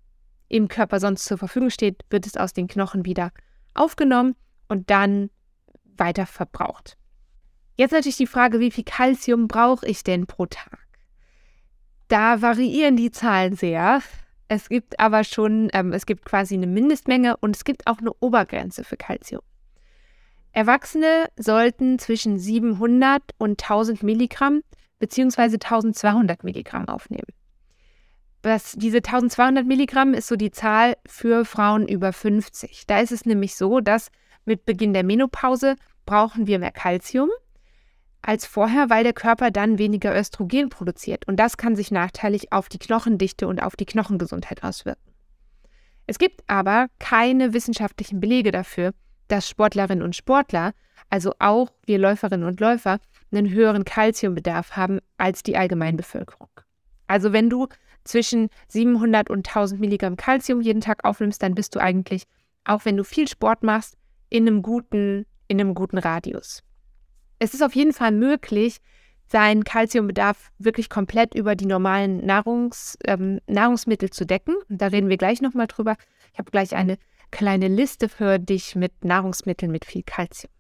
im 0.49 0.69
Körper 0.69 1.01
sonst 1.01 1.25
zur 1.25 1.39
Verfügung 1.39 1.71
steht, 1.71 2.03
wird 2.11 2.27
es 2.27 2.37
aus 2.37 2.53
den 2.53 2.69
Knochen 2.69 3.07
wieder 3.07 3.31
aufgenommen 3.75 4.35
und 4.69 4.91
dann 4.91 5.31
weiter 5.97 6.27
verbraucht. 6.27 6.99
Jetzt 7.77 7.93
natürlich 7.93 8.19
die 8.19 8.27
Frage, 8.27 8.61
wie 8.61 8.71
viel 8.71 8.85
Kalzium 8.85 9.49
brauche 9.49 9.87
ich 9.87 10.05
denn 10.05 10.27
pro 10.27 10.47
Tag? 10.47 10.79
Da 12.09 12.43
variieren 12.43 12.97
die 12.97 13.11
Zahlen 13.11 13.57
sehr. 13.57 14.03
Es 14.55 14.69
gibt 14.69 15.01
aber 15.01 15.25
schon, 15.25 15.71
ähm, 15.73 15.95
es 15.95 16.05
gibt 16.05 16.27
quasi 16.27 16.53
eine 16.57 16.67
Mindestmenge 16.67 17.39
und 17.39 17.57
es 17.57 17.65
gibt 17.65 17.87
auch 17.87 18.01
eine 18.01 18.13
Obergrenze 18.21 18.85
für 18.85 18.99
Kalzium. 18.99 19.41
Erwachsene 20.53 21.31
sollten 21.39 21.99
zwischen 21.99 22.39
700 22.39 23.23
und 23.39 23.63
1000 23.63 24.03
Milligramm 24.03 24.61
bzw. 24.99 25.55
1200 25.55 26.45
Milligramm 26.45 26.87
aufnehmen. 26.87 27.33
Das, 28.43 28.73
diese 28.73 28.99
1200 28.99 29.65
Milligramm 29.65 30.13
ist 30.13 30.29
so 30.29 30.37
die 30.37 30.51
Zahl 30.51 30.99
für 31.07 31.47
Frauen 31.47 31.89
über 31.89 32.13
50. 32.13 32.87
Da 32.87 33.01
ist 33.01 33.13
es 33.13 33.25
nämlich 33.25 33.55
so, 33.55 33.81
dass 33.81 34.11
mit 34.45 34.67
Beginn 34.67 34.93
der 34.93 35.05
Menopause 35.05 35.77
brauchen 36.05 36.47
wir 36.47 36.59
mehr 36.59 36.73
Kalzium 36.73 37.31
als 38.23 38.47
vorher, 38.47 38.89
weil 38.89 39.05
der 39.05 39.13
Körper 39.13 39.51
dann 39.51 39.79
weniger 39.79 40.17
Östrogen 40.17 40.69
produziert. 40.69 41.27
Und 41.27 41.37
das 41.37 41.57
kann 41.57 41.77
sich 41.77 41.91
nachteilig 41.91 42.53
auf 42.53 42.69
die 42.69 42.79
Knochendichte 42.79 43.47
und 43.47 43.63
auf 43.63 43.77
die 43.77 43.87
Knochengesundheit 43.87 44.63
auswirken. 44.63 45.13
Es 46.07 46.19
gibt 46.19 46.43
aber 46.47 46.87
keine 46.99 47.53
wissenschaftlichen 47.53 48.21
Belege 48.21 48.53
dafür, 48.53 48.93
dass 49.29 49.49
Sportlerinnen 49.49 50.03
und 50.03 50.17
Sportler, 50.17 50.73
also 51.11 51.33
auch 51.39 51.71
wir 51.87 51.99
Läuferinnen 51.99 52.47
und 52.47 52.61
Läufer, 52.61 52.99
einen 53.33 53.51
höheren 53.51 53.85
Kalziumbedarf 53.85 54.77
haben 54.77 55.01
als 55.17 55.43
die 55.43 55.57
Allgemeinbevölkerung. 55.57 56.49
Also 57.07 57.33
wenn 57.33 57.51
du 57.51 57.69
zwischen 58.05 58.49
700 58.69 59.31
und 59.31 59.47
1000 59.49 59.81
Milligramm 59.81 60.17
Kalzium 60.17 60.61
jeden 60.61 60.81
Tag 60.81 61.05
aufnimmst, 61.05 61.43
dann 61.43 61.55
bist 61.55 61.75
du 61.75 61.81
eigentlich, 61.81 62.25
auch 62.65 62.85
wenn 62.85 62.97
du 62.97 63.05
viel 63.05 63.29
Sport 63.29 63.63
machst, 63.63 63.97
in 64.29 64.47
einem 64.47 64.63
guten, 64.63 65.27
in 65.47 65.61
einem 65.61 65.75
guten 65.75 65.99
Radius. 65.99 66.63
Es 67.43 67.55
ist 67.55 67.63
auf 67.65 67.75
jeden 67.75 67.93
Fall 67.93 68.13
möglich, 68.13 68.77
seinen 69.27 69.65
Kalziumbedarf 69.65 70.53
wirklich 70.59 70.89
komplett 70.89 71.35
über 71.35 71.57
die 71.57 71.67
normalen 71.67 72.25
Nahrungs, 72.25 72.97
ähm, 73.05 73.41
Nahrungsmittel 73.49 74.11
zu 74.11 74.25
decken. 74.25 74.55
Da 74.69 74.87
reden 74.87 75.09
wir 75.09 75.17
gleich 75.17 75.43
nochmal 75.43 75.67
drüber. 75.67 75.97
Ich 76.33 76.39
habe 76.39 76.53
gleich 76.53 76.77
eine 76.77 76.99
kleine 77.33 77.67
Liste 77.67 78.09
für 78.09 78.39
dich 78.39 78.77
mit 78.77 79.05
Nahrungsmitteln 79.05 79.73
mit 79.73 79.85
viel 79.85 80.05
Kalzium. 80.05 80.53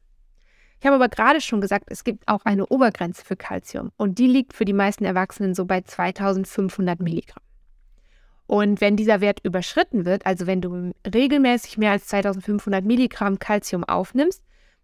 Ich 0.80 0.86
habe 0.86 0.96
aber 0.96 1.08
gerade 1.08 1.40
schon 1.40 1.60
gesagt, 1.60 1.84
es 1.86 2.02
gibt 2.02 2.26
auch 2.26 2.44
eine 2.44 2.66
Obergrenze 2.66 3.24
für 3.24 3.36
Kalzium 3.36 3.92
und 3.96 4.18
die 4.18 4.26
liegt 4.26 4.52
für 4.52 4.64
die 4.64 4.72
meisten 4.72 5.04
Erwachsenen 5.04 5.54
so 5.54 5.66
bei 5.66 5.82
2500 5.82 6.98
Milligramm. 6.98 7.44
Und 8.48 8.80
wenn 8.80 8.96
dieser 8.96 9.20
Wert 9.20 9.38
überschritten 9.44 10.04
wird, 10.04 10.26
also 10.26 10.48
wenn 10.48 10.60
du 10.60 10.90
regelmäßig 11.06 11.78
mehr 11.78 11.92
als 11.92 12.08
2500 12.08 12.84
Milligramm 12.84 13.38
Kalzium 13.38 13.84
aufnimmst, 13.84 14.42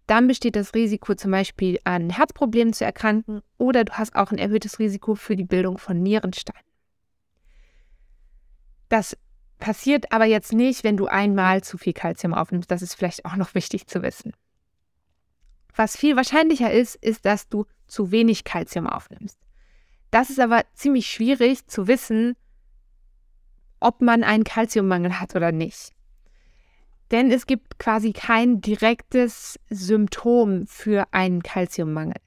dann 0.09 0.27
besteht 0.27 0.57
das 0.57 0.75
Risiko 0.75 1.15
zum 1.15 1.31
Beispiel 1.31 1.79
an 1.85 2.09
Herzproblemen 2.11 2.73
zu 2.73 2.85
erkranken 2.85 3.43
oder 3.59 3.85
du 3.85 3.93
hast 3.93 4.17
auch 4.17 4.33
ein 4.33 4.39
erhöhtes 4.39 4.79
Risiko 4.79 5.15
für 5.15 5.37
die 5.37 5.45
Bildung 5.45 5.77
von 5.77 6.03
Nierensteinen. 6.03 6.65
Das 8.89 9.17
passiert 9.59 10.11
aber 10.11 10.25
jetzt 10.25 10.55
nicht, 10.55 10.83
wenn 10.83 10.97
du 10.97 11.07
einmal 11.07 11.63
zu 11.63 11.77
viel 11.77 11.93
Kalzium 11.93 12.33
aufnimmst. 12.33 12.71
Das 12.71 12.81
ist 12.81 12.95
vielleicht 12.95 13.27
auch 13.27 13.37
noch 13.37 13.55
wichtig 13.55 13.87
zu 13.87 14.03
wissen. 14.03 14.33
Was 15.77 15.95
viel 15.97 16.17
wahrscheinlicher 16.17 16.73
ist, 16.73 16.95
ist, 16.97 17.27
dass 17.27 17.49
du 17.49 17.67
zu 17.87 18.11
wenig 18.11 18.45
Kalzium 18.45 18.87
aufnimmst. 18.87 19.39
Das 20.11 20.31
ist 20.31 20.41
aber 20.41 20.65
ziemlich 20.73 21.07
schwierig 21.07 21.67
zu 21.67 21.87
wissen, 21.87 22.35
ob 23.79 24.01
man 24.01 24.25
einen 24.25 24.45
Kalziummangel 24.45 25.21
hat 25.21 25.37
oder 25.37 25.53
nicht. 25.53 25.93
Denn 27.11 27.31
es 27.31 27.47
gibt 27.47 27.79
quasi 27.79 28.13
kein 28.13 28.61
direktes 28.61 29.59
Symptom 29.71 30.67
für 30.67 31.07
einen 31.13 31.43
Kalziummangel. 31.43 32.21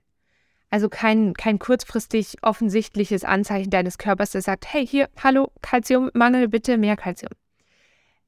Also 0.71 0.89
kein, 0.89 1.33
kein 1.33 1.59
kurzfristig 1.59 2.37
offensichtliches 2.41 3.25
Anzeichen 3.25 3.69
deines 3.69 3.97
Körpers, 3.97 4.31
der 4.31 4.41
sagt, 4.41 4.73
hey, 4.73 4.87
hier, 4.87 5.09
hallo, 5.21 5.51
Kalziummangel, 5.61 6.47
bitte 6.47 6.77
mehr 6.77 6.95
Kalzium. 6.95 7.31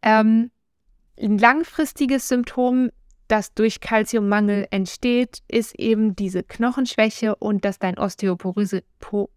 Ähm, 0.02 0.52
ein 1.20 1.38
langfristiges 1.38 2.28
Symptom, 2.28 2.90
das 3.30 3.54
durch 3.54 3.80
Kalziummangel 3.80 4.68
entsteht, 4.72 5.40
ist 5.48 5.80
eben 5.80 6.16
diese 6.16 6.44
Knochenschwäche 6.44 7.36
und 7.38 7.64
dass 7.64 7.80
dein 7.80 7.98
Osteoporose, 7.98 8.84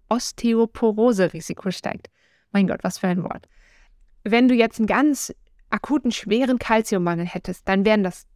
Osteoporose-Risiko 0.08 1.70
steigt. 1.70 2.08
Mein 2.50 2.66
Gott, 2.66 2.80
was 2.82 2.98
für 2.98 3.06
ein 3.08 3.22
Wort. 3.22 3.48
Wenn 4.24 4.48
du 4.48 4.54
jetzt 4.54 4.80
einen 4.80 4.88
ganz 4.88 5.32
akuten, 5.70 6.12
schweren 6.12 6.58
Kalziummangel 6.58 7.26
hättest, 7.26 7.68
dann 7.68 7.84
wären 7.84 8.02
das 8.02 8.26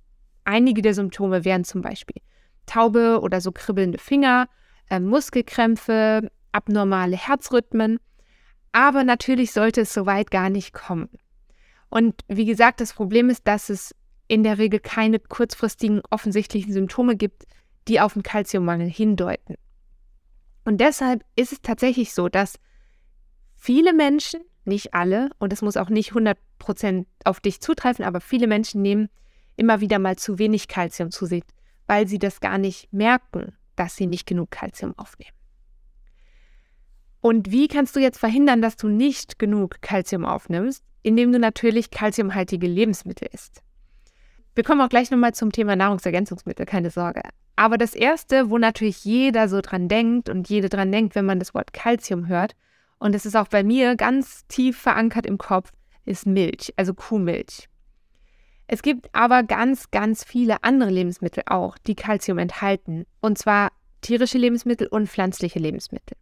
einige 0.45 0.83
der 0.83 0.95
Symptome, 0.95 1.45
wären 1.45 1.65
zum 1.65 1.83
Beispiel 1.83 2.21
taube 2.67 3.21
oder 3.21 3.41
so 3.41 3.53
kribbelnde 3.53 3.99
Finger, 3.99 4.49
äh, 4.89 5.01
Muskelkrämpfe, 5.01 6.31
abnormale 6.53 7.17
Herzrhythmen. 7.17 7.99
Aber 8.73 9.05
natürlich 9.05 9.53
sollte 9.53 9.83
es 9.83 9.93
soweit 9.93 10.31
gar 10.31 10.51
nicht 10.51 10.73
kommen. 10.73 11.09
Und 11.89 12.23
wie 12.29 12.45
gesagt, 12.45 12.81
das 12.81 12.93
Problem 12.93 13.31
ist, 13.31 13.47
dass 13.47 13.69
es 13.69 13.95
in 14.29 14.45
der 14.45 14.59
Regel 14.59 14.79
keine 14.79 15.19
kurzfristigen 15.19 16.03
offensichtlichen 16.11 16.73
Symptome 16.73 17.17
gibt, 17.17 17.47
die 17.89 18.01
auf 18.01 18.15
einen 18.15 18.23
Kalziummangel 18.23 18.89
hindeuten. 18.89 19.57
Und 20.65 20.81
deshalb 20.81 21.25
ist 21.35 21.53
es 21.53 21.63
tatsächlich 21.63 22.15
so, 22.15 22.29
dass 22.29 22.61
viele 23.57 23.93
Menschen, 23.93 24.41
nicht 24.71 24.95
alle, 24.95 25.31
und 25.39 25.53
es 25.53 25.61
muss 25.61 25.77
auch 25.77 25.91
nicht 25.91 26.13
100% 26.13 27.05
auf 27.25 27.41
dich 27.41 27.61
zutreffen, 27.61 28.05
aber 28.05 28.21
viele 28.21 28.47
Menschen 28.47 28.81
nehmen 28.81 29.11
immer 29.57 29.81
wieder 29.81 29.99
mal 29.99 30.17
zu 30.17 30.39
wenig 30.39 30.69
Kalzium 30.69 31.11
zu 31.11 31.27
sich, 31.27 31.45
weil 31.87 32.09
sie 32.09 32.19
das 32.19 32.41
gar 32.41 32.57
nicht 32.57 32.91
merken, 32.93 33.53
dass 33.77 33.97
sie 33.97 34.07
nicht 34.07 34.27
genug 34.27 34.51
Kalzium 34.51 34.99
aufnehmen. 34.99 35.37
Und 37.21 37.51
wie 37.51 37.69
kannst 37.69 37.95
du 37.95 38.01
jetzt 38.01 38.19
verhindern, 38.19 38.63
dass 38.63 38.77
du 38.77 38.89
nicht 38.89 39.39
genug 39.39 39.83
Kalzium 39.83 40.25
aufnimmst? 40.25 40.83
Indem 41.03 41.33
du 41.33 41.39
natürlich 41.39 41.91
kalziumhaltige 41.91 42.67
Lebensmittel 42.67 43.29
isst. 43.33 43.63
Wir 44.55 44.65
kommen 44.65 44.81
auch 44.81 44.89
gleich 44.89 45.11
nochmal 45.11 45.33
zum 45.33 45.53
Thema 45.53 45.77
Nahrungsergänzungsmittel, 45.77 46.67
keine 46.67 46.91
Sorge. 46.91 47.23
Aber 47.57 47.79
das 47.79 47.95
Erste, 47.95 48.51
wo 48.51 48.59
natürlich 48.59 49.05
jeder 49.05 49.49
so 49.49 49.61
dran 49.61 49.89
denkt 49.89 50.29
und 50.29 50.49
jede 50.49 50.69
dran 50.69 50.93
denkt, 50.93 51.15
wenn 51.15 51.27
man 51.27 51.39
das 51.39 51.55
Wort 51.55 51.73
Kalzium 51.73 52.29
hört, 52.29 52.55
und 53.01 53.15
es 53.15 53.27
ist 53.27 53.35
auch 53.35 53.49
bei 53.49 53.65
mir 53.65 53.97
ganz 53.97 54.47
tief 54.47 54.79
verankert 54.79 55.27
im 55.27 55.39
Kopf, 55.39 55.73
ist 56.05 56.27
Milch, 56.27 56.73
also 56.77 56.95
Kuhmilch. 56.95 57.69
Es 58.69 58.83
gibt 58.83 59.13
aber 59.13 59.43
ganz, 59.43 59.91
ganz 59.91 60.23
viele 60.23 60.63
andere 60.63 60.91
Lebensmittel 60.91 61.43
auch, 61.47 61.77
die 61.79 61.97
Kalzium 61.97 62.39
enthalten. 62.39 63.05
Und 63.21 63.37
zwar 63.37 63.73
tierische 64.01 64.39
Lebensmittel 64.39 64.87
und 64.87 65.09
pflanzliche 65.09 65.59
Lebensmittel. 65.59 66.17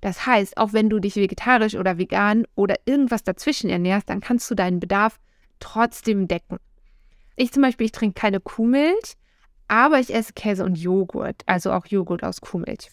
Das 0.00 0.26
heißt, 0.26 0.56
auch 0.56 0.72
wenn 0.72 0.90
du 0.90 0.98
dich 0.98 1.14
vegetarisch 1.14 1.74
oder 1.74 1.98
vegan 1.98 2.46
oder 2.54 2.76
irgendwas 2.86 3.22
dazwischen 3.22 3.70
ernährst, 3.70 4.08
dann 4.08 4.20
kannst 4.20 4.50
du 4.50 4.54
deinen 4.54 4.80
Bedarf 4.80 5.20
trotzdem 5.60 6.26
decken. 6.26 6.58
Ich 7.36 7.52
zum 7.52 7.62
Beispiel, 7.62 7.86
ich 7.86 7.92
trinke 7.92 8.20
keine 8.20 8.40
Kuhmilch, 8.40 9.14
aber 9.68 10.00
ich 10.00 10.12
esse 10.12 10.32
Käse 10.32 10.64
und 10.64 10.76
Joghurt, 10.76 11.42
also 11.46 11.72
auch 11.72 11.86
Joghurt 11.86 12.24
aus 12.24 12.40
Kuhmilch. 12.40 12.90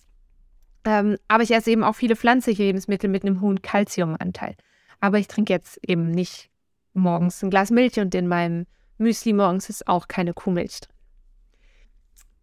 Ähm, 0.85 1.17
aber 1.27 1.43
ich 1.43 1.51
esse 1.51 1.71
eben 1.71 1.83
auch 1.83 1.95
viele 1.95 2.15
pflanzliche 2.15 2.63
Lebensmittel 2.63 3.09
mit 3.09 3.23
einem 3.23 3.41
hohen 3.41 3.61
Kalziumanteil. 3.61 4.55
Aber 4.99 5.17
ich 5.17 5.27
trinke 5.27 5.51
jetzt 5.51 5.79
eben 5.83 6.11
nicht 6.11 6.49
morgens 6.93 7.43
ein 7.43 7.49
Glas 7.49 7.71
Milch 7.71 7.99
und 7.99 8.15
in 8.15 8.27
meinem 8.27 8.67
Müsli 8.97 9.33
morgens 9.33 9.69
ist 9.69 9.87
auch 9.87 10.07
keine 10.07 10.33
Kuhmilch 10.33 10.81
drin. 10.81 10.95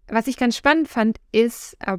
Was 0.09 0.27
ich 0.27 0.37
ganz 0.37 0.57
spannend 0.57 0.89
fand, 0.89 1.19
ist, 1.31 1.77
äh, 1.81 1.97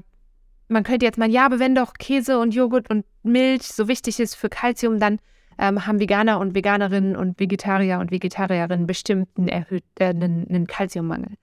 man 0.67 0.83
könnte 0.83 1.05
jetzt 1.05 1.17
mal, 1.17 1.31
ja, 1.31 1.45
aber 1.45 1.59
wenn 1.59 1.75
doch 1.75 1.93
Käse 1.93 2.39
und 2.39 2.53
Joghurt 2.53 2.89
und 2.89 3.05
Milch 3.23 3.63
so 3.63 3.87
wichtig 3.87 4.19
ist 4.19 4.35
für 4.35 4.49
Kalzium, 4.49 4.99
dann 4.99 5.19
ähm, 5.57 5.85
haben 5.87 5.99
Veganer 5.99 6.39
und 6.39 6.55
Veganerinnen 6.55 7.15
und 7.15 7.39
Vegetarier 7.39 7.99
und 7.99 8.11
Vegetarierinnen 8.11 8.85
bestimmt 8.85 9.29
einen, 9.37 9.47
erhöht, 9.47 9.83
äh, 9.99 10.05
einen, 10.05 10.47
einen 10.47 10.67
Kalziummangel. 10.67 11.35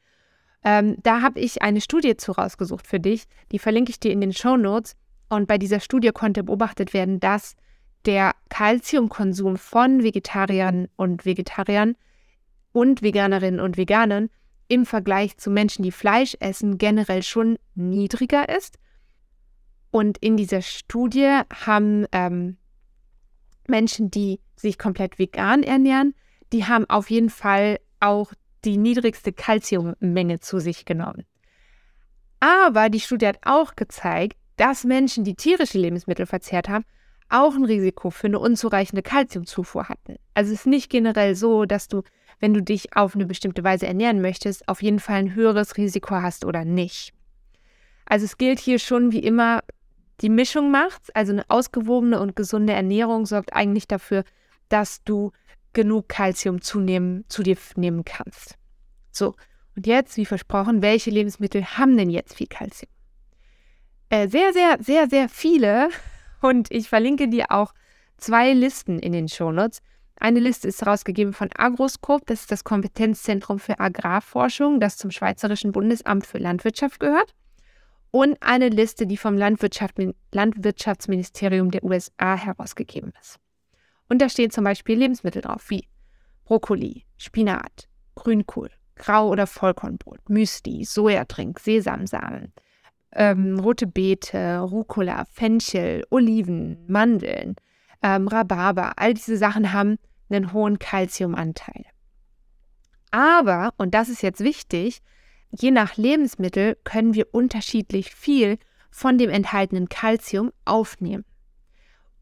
Ähm, 0.65 0.97
da 1.03 1.23
habe 1.23 1.41
ich 1.41 1.63
eine 1.63 1.81
Studie 1.81 2.17
zu 2.17 2.33
rausgesucht 2.33 2.87
für 2.87 3.01
dich, 3.01 3.25
die 3.51 3.59
verlinke 3.59 3.91
ich 3.91 4.01
dir 4.01 4.13
in 4.13 4.21
den 4.21 4.33
Show 4.33 4.57
Notes. 4.57 4.97
Und 5.29 5.47
bei 5.47 5.59
dieser 5.59 5.81
Studie 5.81 6.11
konnte 6.11 6.43
beobachtet 6.43 6.93
werden, 6.93 7.21
dass 7.21 7.55
der 8.05 8.33
Kalziumkonsum 8.49 9.57
von 9.57 10.03
Vegetariern 10.03 10.89
und 10.97 11.25
Vegetariern 11.25 11.97
und 12.73 13.03
Veganerinnen 13.03 13.61
und 13.61 13.77
Veganern 13.77 14.29
im 14.69 14.87
Vergleich 14.87 15.37
zu 15.37 15.51
Menschen, 15.51 15.83
die 15.83 15.93
Fleisch 15.93 16.37
essen, 16.41 16.79
generell 16.79 17.23
schon 17.23 17.59
niedriger 17.75 18.49
ist. 18.49 18.79
Und 19.91 20.19
in 20.19 20.37
dieser 20.37 20.63
Studie 20.63 21.41
haben 21.67 22.07
ähm, 22.13 22.57
Menschen, 23.67 24.11
die 24.11 24.41
sich 24.57 24.79
komplett 24.79 25.19
vegan 25.19 25.63
ernähren, 25.63 26.15
die 26.53 26.67
haben 26.67 26.89
auf 26.89 27.11
jeden 27.11 27.31
Fall 27.31 27.81
auch 27.99 28.33
die 28.65 28.77
niedrigste 28.77 29.33
Kalziummenge 29.33 30.41
zu 30.41 30.59
sich 30.59 30.85
genommen. 30.85 31.25
Aber 32.41 32.89
die 32.89 33.01
Studie 33.01 33.27
hat 33.27 33.39
auch 33.43 33.77
gezeigt, 33.77 34.37
dass 34.57 34.85
Menschen, 34.85 35.25
die 35.25 35.35
tierische 35.35 35.79
Lebensmittel 35.79 36.27
verzehrt 36.27 36.69
haben, 36.69 36.85
auch 37.29 37.55
ein 37.55 37.65
Risiko 37.65 38.11
für 38.11 38.27
eine 38.27 38.39
unzureichende 38.39 39.03
Kalziumzufuhr 39.03 39.89
hatten. 39.89 40.17
Also 40.35 40.53
es 40.53 40.61
ist 40.61 40.67
nicht 40.67 40.91
generell 40.91 41.35
so, 41.35 41.65
dass 41.65 41.89
du, 41.89 42.03
wenn 42.41 42.55
du 42.55 42.63
dich 42.63 42.97
auf 42.97 43.15
eine 43.15 43.27
bestimmte 43.27 43.63
Weise 43.63 43.87
ernähren 43.87 44.21
möchtest, 44.21 44.69
auf 44.69 44.83
jeden 44.83 44.99
Fall 44.99 45.17
ein 45.17 45.35
höheres 45.35 45.77
Risiko 45.77 46.17
hast 46.17 46.45
oder 46.45 46.65
nicht. 46.65 47.13
Also 48.07 48.25
es 48.25 48.37
gilt 48.37 48.59
hier 48.59 48.79
schon 48.79 49.13
wie 49.13 49.21
immer, 49.21 49.61
die 50.21 50.29
Mischung 50.29 50.71
macht's. 50.71 51.11
Also 51.11 51.33
eine 51.33 51.45
ausgewogene 51.49 52.21
und 52.21 52.37
gesunde 52.37 52.73
Ernährung 52.73 53.27
sorgt 53.27 53.53
eigentlich 53.53 53.87
dafür, 53.87 54.25
dass 54.69 55.03
du 55.05 55.33
genug 55.73 56.09
Kalzium 56.09 56.61
zu 56.61 56.81
dir 56.81 57.57
nehmen 57.77 58.05
kannst. 58.05 58.57
So, 59.11 59.35
und 59.77 59.87
jetzt, 59.87 60.17
wie 60.17 60.27
versprochen, 60.27 60.83
welche 60.83 61.11
Lebensmittel 61.11 61.65
haben 61.65 61.97
denn 61.97 62.11
jetzt 62.11 62.35
viel 62.35 62.47
Kalzium? 62.47 62.91
Äh, 64.09 64.29
sehr, 64.29 64.53
sehr, 64.53 64.79
sehr, 64.81 65.09
sehr 65.09 65.29
viele. 65.29 65.89
Und 66.43 66.71
ich 66.71 66.89
verlinke 66.89 67.29
dir 67.29 67.47
auch 67.51 67.73
zwei 68.17 68.53
Listen 68.53 68.99
in 68.99 69.13
den 69.13 69.29
Shownotes. 69.29 69.81
Eine 70.17 70.41
Liste 70.41 70.69
ist 70.69 70.83
herausgegeben 70.83 71.33
von 71.33 71.49
Agroscope, 71.57 72.25
das 72.27 72.41
ist 72.41 72.53
das 72.53 72.65
Kompetenzzentrum 72.65 73.59
für 73.59 73.81
Agrarforschung, 73.81 74.79
das 74.79 74.99
zum 74.99 75.11
Schweizerischen 75.11 75.73
Bundesamt 75.73 76.27
für 76.27 76.37
Landwirtschaft 76.37 77.01
gehört. 77.01 77.35
Und 78.11 78.37
eine 78.43 78.69
Liste, 78.69 79.07
die 79.07 79.17
vom 79.17 79.39
Landwirtschaft, 79.39 79.95
Landwirtschaftsministerium 80.33 81.71
der 81.71 81.85
USA 81.85 82.37
herausgegeben 82.37 83.13
ist. 83.21 83.39
Und 84.11 84.21
da 84.21 84.29
stehen 84.29 84.51
zum 84.51 84.65
Beispiel 84.65 84.99
Lebensmittel 84.99 85.41
drauf 85.41 85.71
wie 85.71 85.87
Brokkoli, 86.45 87.07
Spinat, 87.17 87.89
Grünkohl, 88.17 88.71
Grau- 88.97 89.29
oder 89.29 89.47
Vollkornbrot, 89.47 90.29
Müsli, 90.29 90.85
Sojatrink, 90.85 91.61
Sesamsamen, 91.61 92.53
ähm, 93.13 93.61
rote 93.61 93.87
Beete, 93.87 94.59
Rucola, 94.59 95.25
Fenchel, 95.31 96.05
Oliven, 96.11 96.85
Mandeln, 96.89 97.55
ähm, 98.03 98.27
Rhabarber. 98.27 98.95
All 98.97 99.15
diese 99.15 99.37
Sachen 99.37 99.73
haben 99.73 99.97
einen 100.29 100.53
hohen 100.53 100.81
Kalziumanteil. 100.81 101.85
Aber, 103.13 103.75
und 103.77 103.95
das 103.95 104.09
ist 104.09 104.23
jetzt 104.23 104.41
wichtig, 104.41 105.03
je 105.53 105.71
nach 105.71 105.97
Lebensmittel 105.97 106.77
können 106.83 107.15
wir 107.15 107.33
unterschiedlich 107.33 108.13
viel 108.13 108.59
von 108.91 109.19
dem 109.19 109.31
enthaltenen 109.31 109.89
Kalzium 109.89 110.51
aufnehmen. 110.65 111.25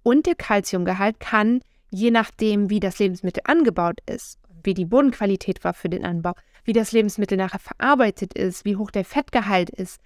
Und 0.03 0.27
der 0.27 0.35
Kalziumgehalt 0.35 1.19
kann 1.19 1.61
je 1.91 2.11
nachdem, 2.11 2.71
wie 2.71 2.81
das 2.81 2.99
Lebensmittel 2.99 3.43
angebaut 3.47 4.01
ist, 4.09 4.39
wie 4.63 4.75
die 4.75 4.85
Bodenqualität 4.85 5.65
war 5.65 5.75
für 5.75 5.89
den 5.89 6.05
Anbau, 6.05 6.35
wie 6.65 6.73
das 6.73 6.93
Lebensmittel 6.93 7.39
nachher 7.39 7.59
verarbeitet 7.59 8.35
ist, 8.35 8.65
wie 8.65 8.77
hoch 8.77 8.91
der 8.91 9.05
Fettgehalt 9.05 9.71
ist, 9.71 10.01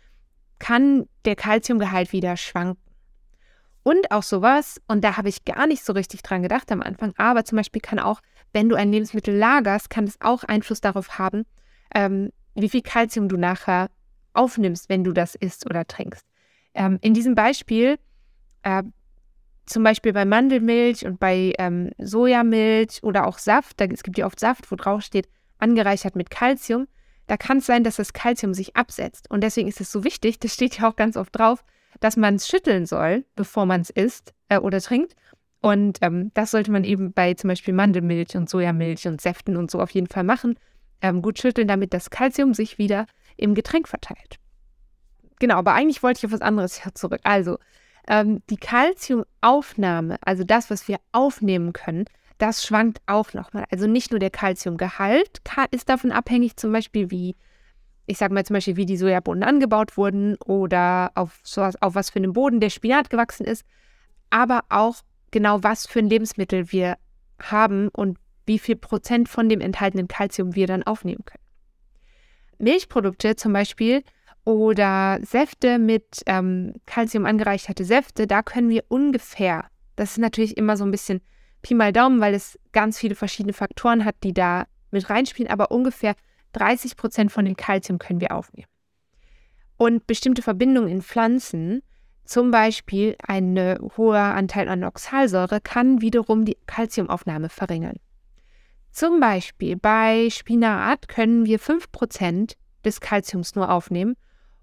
kann 0.58 1.06
der 1.24 1.34
Kalziumgehalt 1.34 2.12
wieder 2.12 2.36
schwanken. 2.36 2.80
Und 3.82 4.12
auch 4.12 4.22
sowas, 4.22 4.80
und 4.86 5.02
da 5.02 5.16
habe 5.16 5.28
ich 5.28 5.44
gar 5.44 5.66
nicht 5.66 5.84
so 5.84 5.92
richtig 5.92 6.22
dran 6.22 6.42
gedacht 6.42 6.70
am 6.70 6.82
Anfang, 6.82 7.12
aber 7.16 7.44
zum 7.44 7.56
Beispiel 7.56 7.82
kann 7.82 7.98
auch, 7.98 8.20
wenn 8.52 8.68
du 8.68 8.76
ein 8.76 8.92
Lebensmittel 8.92 9.34
lagerst, 9.34 9.90
kann 9.90 10.04
es 10.04 10.20
auch 10.20 10.44
Einfluss 10.44 10.80
darauf 10.80 11.18
haben, 11.18 11.44
ähm, 11.94 12.30
wie 12.54 12.68
viel 12.68 12.82
Kalzium 12.82 13.28
du 13.28 13.36
nachher 13.36 13.88
aufnimmst, 14.34 14.88
wenn 14.88 15.02
du 15.02 15.12
das 15.12 15.34
isst 15.34 15.66
oder 15.66 15.86
trinkst. 15.86 16.24
Ähm, 16.74 16.98
in 17.00 17.14
diesem 17.14 17.34
Beispiel 17.34 17.98
äh, 18.62 18.84
zum 19.66 19.82
Beispiel 19.82 20.12
bei 20.12 20.24
Mandelmilch 20.24 21.06
und 21.06 21.18
bei 21.20 21.52
ähm, 21.58 21.90
Sojamilch 21.98 23.02
oder 23.02 23.26
auch 23.26 23.38
Saft, 23.38 23.80
da, 23.80 23.84
es 23.86 24.02
gibt 24.02 24.18
ja 24.18 24.26
oft 24.26 24.40
Saft, 24.40 24.70
wo 24.70 24.76
drauf 24.76 25.02
steht, 25.02 25.28
angereichert 25.58 26.16
mit 26.16 26.30
Kalzium, 26.30 26.88
da 27.26 27.36
kann 27.36 27.58
es 27.58 27.66
sein, 27.66 27.84
dass 27.84 27.96
das 27.96 28.12
Kalzium 28.12 28.52
sich 28.52 28.76
absetzt. 28.76 29.30
Und 29.30 29.42
deswegen 29.42 29.68
ist 29.68 29.80
es 29.80 29.92
so 29.92 30.04
wichtig, 30.04 30.40
das 30.40 30.54
steht 30.54 30.78
ja 30.78 30.88
auch 30.88 30.96
ganz 30.96 31.16
oft 31.16 31.36
drauf, 31.36 31.64
dass 32.00 32.16
man 32.16 32.34
es 32.34 32.48
schütteln 32.48 32.86
soll, 32.86 33.24
bevor 33.36 33.66
man 33.66 33.80
es 33.80 33.90
isst 33.90 34.34
äh, 34.48 34.58
oder 34.58 34.80
trinkt. 34.80 35.14
Und 35.60 35.98
ähm, 36.02 36.32
das 36.34 36.50
sollte 36.50 36.72
man 36.72 36.82
eben 36.82 37.12
bei 37.12 37.34
zum 37.34 37.48
Beispiel 37.48 37.72
Mandelmilch 37.72 38.36
und 38.36 38.50
Sojamilch 38.50 39.06
und 39.06 39.20
Säften 39.20 39.56
und 39.56 39.70
so 39.70 39.80
auf 39.80 39.90
jeden 39.90 40.08
Fall 40.08 40.24
machen. 40.24 40.58
Ähm, 41.00 41.22
gut 41.22 41.38
schütteln, 41.38 41.68
damit 41.68 41.94
das 41.94 42.10
Kalzium 42.10 42.54
sich 42.54 42.78
wieder 42.78 43.06
im 43.36 43.54
Getränk 43.54 43.88
verteilt. 43.88 44.38
genau, 45.38 45.56
aber 45.56 45.74
eigentlich 45.74 46.02
wollte 46.02 46.18
ich 46.18 46.26
auf 46.26 46.32
was 46.32 46.40
anderes 46.40 46.80
zurück. 46.94 47.20
Also, 47.22 47.58
ähm, 48.08 48.42
die 48.50 48.56
Kalziumaufnahme, 48.56 50.16
also 50.22 50.44
das, 50.44 50.70
was 50.70 50.88
wir 50.88 50.98
aufnehmen 51.12 51.72
können, 51.72 52.06
das 52.38 52.64
schwankt 52.64 53.00
auch 53.06 53.34
nochmal. 53.34 53.64
Also 53.70 53.86
nicht 53.86 54.10
nur 54.10 54.18
der 54.18 54.30
Kalziumgehalt 54.30 55.40
ist 55.70 55.88
davon 55.88 56.10
abhängig, 56.10 56.56
zum 56.56 56.72
Beispiel 56.72 57.10
wie, 57.10 57.36
ich 58.06 58.18
sage 58.18 58.34
mal 58.34 58.44
zum 58.44 58.54
Beispiel, 58.54 58.76
wie 58.76 58.86
die 58.86 58.96
Sojabohnen 58.96 59.44
angebaut 59.44 59.96
wurden 59.96 60.36
oder 60.44 61.12
auf, 61.14 61.38
so, 61.44 61.62
auf 61.62 61.94
was 61.94 62.10
für 62.10 62.18
einem 62.18 62.32
Boden 62.32 62.58
der 62.58 62.70
Spinat 62.70 63.10
gewachsen 63.10 63.44
ist, 63.44 63.64
aber 64.30 64.62
auch 64.70 64.96
genau 65.30 65.62
was 65.62 65.86
für 65.86 66.00
ein 66.00 66.08
Lebensmittel 66.08 66.72
wir 66.72 66.96
haben 67.40 67.88
und 67.88 68.18
wie 68.46 68.58
viel 68.58 68.76
Prozent 68.76 69.28
von 69.28 69.48
dem 69.48 69.60
enthaltenen 69.60 70.08
Kalzium 70.08 70.54
wir 70.54 70.66
dann 70.66 70.82
aufnehmen 70.82 71.24
können. 71.24 71.42
Milchprodukte 72.58 73.36
zum 73.36 73.52
Beispiel 73.52 74.02
oder 74.44 75.20
Säfte 75.22 75.78
mit 75.78 76.22
ähm, 76.26 76.74
Kalzium 76.86 77.26
angereicherte 77.26 77.84
Säfte, 77.84 78.26
da 78.26 78.42
können 78.42 78.68
wir 78.68 78.84
ungefähr, 78.88 79.66
das 79.96 80.12
ist 80.12 80.18
natürlich 80.18 80.56
immer 80.56 80.76
so 80.76 80.84
ein 80.84 80.90
bisschen 80.90 81.20
Pi 81.62 81.74
mal 81.74 81.92
Daumen, 81.92 82.20
weil 82.20 82.34
es 82.34 82.58
ganz 82.72 82.98
viele 82.98 83.14
verschiedene 83.14 83.52
Faktoren 83.52 84.04
hat, 84.04 84.16
die 84.24 84.34
da 84.34 84.66
mit 84.90 85.08
reinspielen, 85.08 85.50
aber 85.50 85.70
ungefähr 85.70 86.14
30 86.54 86.96
Prozent 86.96 87.30
von 87.30 87.44
dem 87.44 87.56
Kalzium 87.56 87.98
können 87.98 88.20
wir 88.20 88.34
aufnehmen. 88.34 88.66
Und 89.76 90.06
bestimmte 90.06 90.42
Verbindungen 90.42 90.90
in 90.90 91.02
Pflanzen, 91.02 91.82
zum 92.24 92.50
Beispiel 92.50 93.16
ein 93.26 93.78
hoher 93.96 94.18
Anteil 94.18 94.68
an 94.68 94.84
Oxalsäure, 94.84 95.60
kann 95.60 96.00
wiederum 96.00 96.44
die 96.44 96.58
Kalziumaufnahme 96.66 97.48
verringern. 97.48 97.96
Zum 98.90 99.20
Beispiel 99.20 99.76
bei 99.76 100.28
Spinat 100.30 101.08
können 101.08 101.46
wir 101.46 101.58
5% 101.58 102.54
des 102.84 103.00
Kalziums 103.00 103.54
nur 103.54 103.70
aufnehmen 103.70 104.16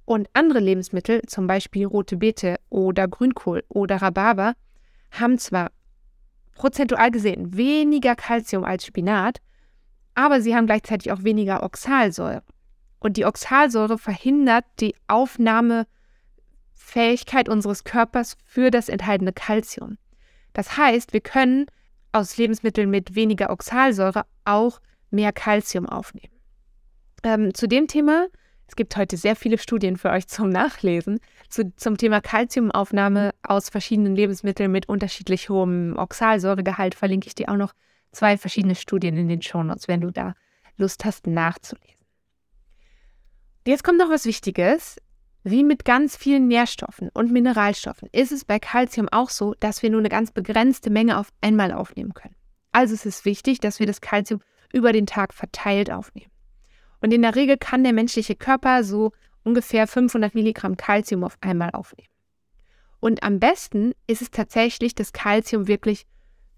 und 0.09 0.27
andere 0.33 0.59
Lebensmittel, 0.59 1.21
zum 1.27 1.45
Beispiel 1.45 1.85
rote 1.85 2.17
Beete 2.17 2.55
oder 2.69 3.07
Grünkohl 3.07 3.63
oder 3.69 3.97
Rhabarber, 3.97 4.55
haben 5.11 5.37
zwar 5.37 5.69
prozentual 6.55 7.11
gesehen 7.11 7.55
weniger 7.55 8.15
Kalzium 8.15 8.63
als 8.63 8.87
Spinat, 8.87 9.39
aber 10.15 10.41
sie 10.41 10.55
haben 10.55 10.65
gleichzeitig 10.65 11.11
auch 11.11 11.23
weniger 11.23 11.61
Oxalsäure. 11.61 12.41
Und 12.97 13.17
die 13.17 13.25
Oxalsäure 13.25 13.99
verhindert 13.99 14.65
die 14.79 14.95
Aufnahmefähigkeit 15.07 17.47
unseres 17.47 17.83
Körpers 17.83 18.35
für 18.45 18.71
das 18.71 18.89
enthaltene 18.89 19.31
Kalzium. 19.31 19.99
Das 20.53 20.75
heißt, 20.75 21.13
wir 21.13 21.21
können 21.21 21.67
aus 22.13 22.37
Lebensmitteln 22.37 22.89
mit 22.89 23.13
weniger 23.13 23.51
Oxalsäure 23.51 24.25
auch 24.43 24.81
mehr 25.11 25.33
Kalzium 25.33 25.87
aufnehmen. 25.87 26.33
Ähm, 27.21 27.53
zu 27.53 27.67
dem 27.67 27.85
Thema, 27.85 28.25
es 28.69 28.75
gibt 28.75 28.95
heute 28.97 29.17
sehr 29.17 29.35
viele 29.35 29.57
Studien 29.57 29.97
für 29.97 30.11
euch 30.11 30.27
zum 30.27 30.49
Nachlesen, 30.49 31.19
zu, 31.49 31.75
zum 31.75 31.97
Thema 31.97 32.21
Kalziumaufnahme 32.21 33.31
aus 33.41 33.69
verschiedenen 33.69 34.15
Lebensmitteln 34.15 34.71
mit 34.71 34.87
unterschiedlich 34.87 35.49
hohem 35.49 35.97
Oxalsäuregehalt 35.97 36.93
verlinke 36.93 37.27
ich 37.27 37.33
dir 37.33 37.49
auch 37.49 37.55
noch 37.55 37.73
zwei 38.11 38.37
verschiedene 38.37 38.75
Studien 38.75 39.17
in 39.17 39.27
den 39.27 39.41
Shownotes, 39.41 39.87
wenn 39.87 40.01
du 40.01 40.11
da 40.11 40.35
Lust 40.77 41.03
hast 41.03 41.25
nachzulesen. 41.25 42.05
Jetzt 43.65 43.83
kommt 43.83 43.97
noch 43.97 44.11
was 44.11 44.25
Wichtiges. 44.25 44.97
Wie 45.43 45.63
mit 45.63 45.83
ganz 45.83 46.15
vielen 46.15 46.47
Nährstoffen 46.47 47.09
und 47.13 47.31
Mineralstoffen 47.31 48.07
ist 48.11 48.31
es 48.31 48.45
bei 48.45 48.59
Kalzium 48.59 49.09
auch 49.09 49.31
so, 49.31 49.55
dass 49.59 49.81
wir 49.81 49.89
nur 49.89 50.01
eine 50.01 50.09
ganz 50.09 50.31
begrenzte 50.31 50.91
Menge 50.91 51.17
auf 51.17 51.29
einmal 51.41 51.71
aufnehmen 51.71 52.13
können. 52.13 52.35
Also 52.71 52.93
es 52.93 53.07
ist 53.07 53.25
wichtig, 53.25 53.61
dass 53.61 53.79
wir 53.79 53.87
das 53.87 53.99
Kalzium 53.99 54.41
über 54.71 54.93
den 54.93 55.07
Tag 55.07 55.33
verteilt 55.33 55.89
aufnehmen. 55.89 56.28
Und 57.01 57.13
in 57.13 57.21
der 57.21 57.35
Regel 57.35 57.57
kann 57.57 57.83
der 57.83 57.93
menschliche 57.93 58.35
Körper 58.35 58.83
so 58.83 59.11
ungefähr 59.43 59.87
500 59.87 60.35
Milligramm 60.35 60.77
Kalzium 60.77 61.23
auf 61.23 61.37
einmal 61.41 61.71
aufnehmen. 61.71 62.09
Und 62.99 63.23
am 63.23 63.39
besten 63.39 63.93
ist 64.07 64.21
es 64.21 64.31
tatsächlich, 64.31 64.93
das 64.95 65.13
Kalzium 65.13 65.67
wirklich 65.67 66.05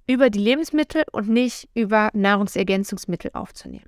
über 0.08 0.30
die 0.30 0.39
Lebensmittel 0.39 1.04
und 1.12 1.30
nicht 1.30 1.69
über 1.75 2.10
Nahrungsergänzungsmittel 2.13 3.32
aufzunehmen. 3.34 3.86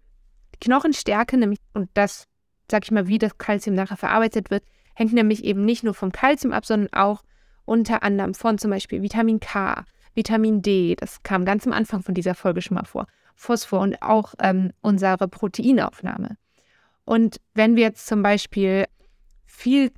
Die 0.56 0.60
Knochenstärke 0.60 1.38
nämlich, 1.38 1.60
und 1.74 1.90
das 1.96 2.28
sag 2.70 2.84
ich 2.86 2.92
mal, 2.92 3.08
wie 3.08 3.20
das 3.20 3.38
Kalzium 3.38 3.76
nachher 3.76 3.98
verarbeitet 3.98 4.50
wird, 4.50 4.64
hängt 4.96 5.14
nämlich 5.14 5.44
eben 5.44 5.66
nicht 5.66 5.84
nur 5.84 5.94
vom 5.94 6.12
Kalzium 6.12 6.54
ab, 6.54 6.66
sondern 6.66 6.94
auch 6.94 7.24
unter 7.66 8.04
anderem 8.04 8.34
von 8.34 8.58
zum 8.58 8.72
Beispiel 8.72 9.02
Vitamin 9.02 9.40
K, 9.40 9.86
Vitamin 10.16 10.62
D, 10.62 10.96
das 10.96 11.24
kam 11.24 11.46
ganz 11.46 11.66
am 11.66 11.74
Anfang 11.74 12.04
von 12.04 12.14
dieser 12.14 12.36
Folge 12.36 12.62
schon 12.62 12.76
mal 12.76 12.86
vor, 12.86 13.08
Phosphor 13.36 13.80
und 13.80 14.02
auch 14.02 14.34
ähm, 14.40 14.72
unsere 14.82 15.28
Proteinaufnahme. 15.28 16.38
Und 17.06 17.38
wenn 17.54 17.76
wir 17.76 17.84
jetzt 17.84 18.08
zum 18.08 18.24
Beispiel 18.24 18.86
viel, 19.46 19.92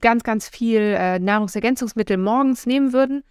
ganz, 0.00 0.22
ganz 0.22 0.48
viel 0.48 0.80
äh, 0.80 1.18
Nahrungsergänzungsmittel 1.18 2.16
morgens 2.16 2.66
nehmen 2.66 2.92
würden 2.92 3.24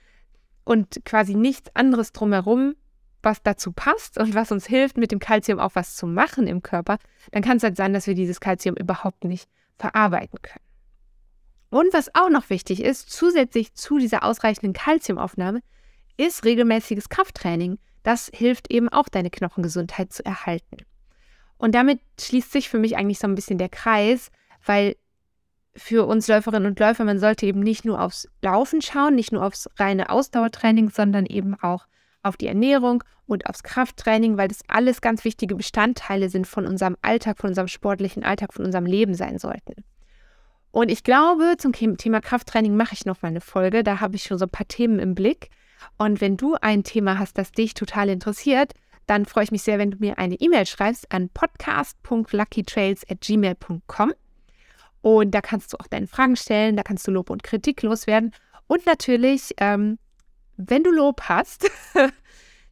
und 0.63 1.01
quasi 1.05 1.35
nichts 1.35 1.75
anderes 1.75 2.11
drumherum, 2.11 2.75
was 3.21 3.43
dazu 3.43 3.71
passt 3.71 4.17
und 4.17 4.33
was 4.33 4.51
uns 4.51 4.65
hilft, 4.65 4.97
mit 4.97 5.11
dem 5.11 5.19
Kalzium 5.19 5.59
auch 5.59 5.71
was 5.75 5.95
zu 5.95 6.07
machen 6.07 6.47
im 6.47 6.61
Körper, 6.61 6.97
dann 7.31 7.43
kann 7.43 7.57
es 7.57 7.63
halt 7.63 7.75
sein, 7.75 7.93
dass 7.93 8.07
wir 8.07 8.15
dieses 8.15 8.39
Kalzium 8.39 8.75
überhaupt 8.75 9.23
nicht 9.25 9.49
verarbeiten 9.77 10.41
können. 10.41 10.63
Und 11.69 11.93
was 11.93 12.13
auch 12.15 12.29
noch 12.29 12.49
wichtig 12.49 12.81
ist, 12.81 13.11
zusätzlich 13.11 13.73
zu 13.73 13.99
dieser 13.99 14.23
ausreichenden 14.23 14.73
Kalziumaufnahme, 14.73 15.61
ist 16.17 16.43
regelmäßiges 16.43 17.09
Krafttraining. 17.09 17.77
Das 18.03 18.31
hilft 18.33 18.71
eben 18.71 18.89
auch, 18.89 19.07
deine 19.07 19.29
Knochengesundheit 19.29 20.11
zu 20.11 20.25
erhalten. 20.25 20.77
Und 21.59 21.75
damit 21.75 21.99
schließt 22.19 22.51
sich 22.51 22.69
für 22.69 22.79
mich 22.79 22.97
eigentlich 22.97 23.19
so 23.19 23.27
ein 23.27 23.35
bisschen 23.35 23.59
der 23.59 23.69
Kreis, 23.69 24.31
weil 24.65 24.95
für 25.75 26.07
uns 26.07 26.27
Läuferinnen 26.27 26.71
und 26.71 26.79
Läufer, 26.79 27.03
man 27.03 27.19
sollte 27.19 27.45
eben 27.45 27.59
nicht 27.59 27.85
nur 27.85 28.01
aufs 28.01 28.27
Laufen 28.41 28.81
schauen, 28.81 29.13
nicht 29.13 29.31
nur 29.31 29.43
aufs 29.43 29.69
reine 29.77 30.09
Ausdauertraining, 30.09 30.89
sondern 30.89 31.25
eben 31.25 31.55
auch 31.61 31.85
auf 32.23 32.37
die 32.37 32.47
Ernährung 32.47 33.03
und 33.27 33.45
aufs 33.47 33.63
Krafttraining, 33.63 34.37
weil 34.37 34.47
das 34.47 34.61
alles 34.67 35.01
ganz 35.01 35.23
wichtige 35.23 35.55
Bestandteile 35.55 36.29
sind 36.29 36.47
von 36.47 36.65
unserem 36.65 36.97
Alltag, 37.01 37.37
von 37.37 37.49
unserem 37.49 37.67
sportlichen 37.67 38.23
Alltag, 38.23 38.53
von 38.53 38.65
unserem 38.65 38.85
Leben 38.85 39.13
sein 39.13 39.37
sollten. 39.37 39.83
Und 40.71 40.89
ich 40.89 41.03
glaube, 41.03 41.55
zum 41.57 41.73
Thema 41.73 42.21
Krafttraining 42.21 42.75
mache 42.75 42.93
ich 42.93 43.05
noch 43.05 43.21
mal 43.21 43.29
eine 43.29 43.41
Folge. 43.41 43.83
Da 43.83 43.99
habe 43.99 44.15
ich 44.15 44.23
schon 44.23 44.37
so 44.37 44.45
ein 44.45 44.51
paar 44.51 44.67
Themen 44.67 44.99
im 44.99 45.15
Blick. 45.15 45.49
Und 45.97 46.21
wenn 46.21 46.37
du 46.37 46.55
ein 46.61 46.83
Thema 46.83 47.19
hast, 47.19 47.37
das 47.37 47.51
dich 47.51 47.73
total 47.73 48.09
interessiert, 48.09 48.73
dann 49.09 49.25
freue 49.25 49.43
ich 49.45 49.51
mich 49.51 49.63
sehr, 49.63 49.79
wenn 49.79 49.89
du 49.91 49.97
mir 49.97 50.19
eine 50.19 50.35
E-Mail 50.35 50.67
schreibst 50.67 51.11
an 51.11 51.29
podcast.luckytrails.gmail.com. 51.29 54.13
Und 55.01 55.31
da 55.31 55.39
kannst 55.41 55.73
du 55.73 55.77
auch 55.79 55.87
deine 55.87 56.05
Fragen 56.07 56.35
stellen, 56.35 56.75
da 56.75 56.83
kannst 56.83 57.07
du 57.07 57.11
Lob 57.11 57.31
und 57.31 57.41
Kritik 57.41 57.81
loswerden. 57.81 58.33
Und 58.67 58.85
natürlich, 58.85 59.55
ähm, 59.57 59.97
wenn 60.57 60.83
du 60.83 60.91
Lob 60.91 61.21
hast, 61.23 61.71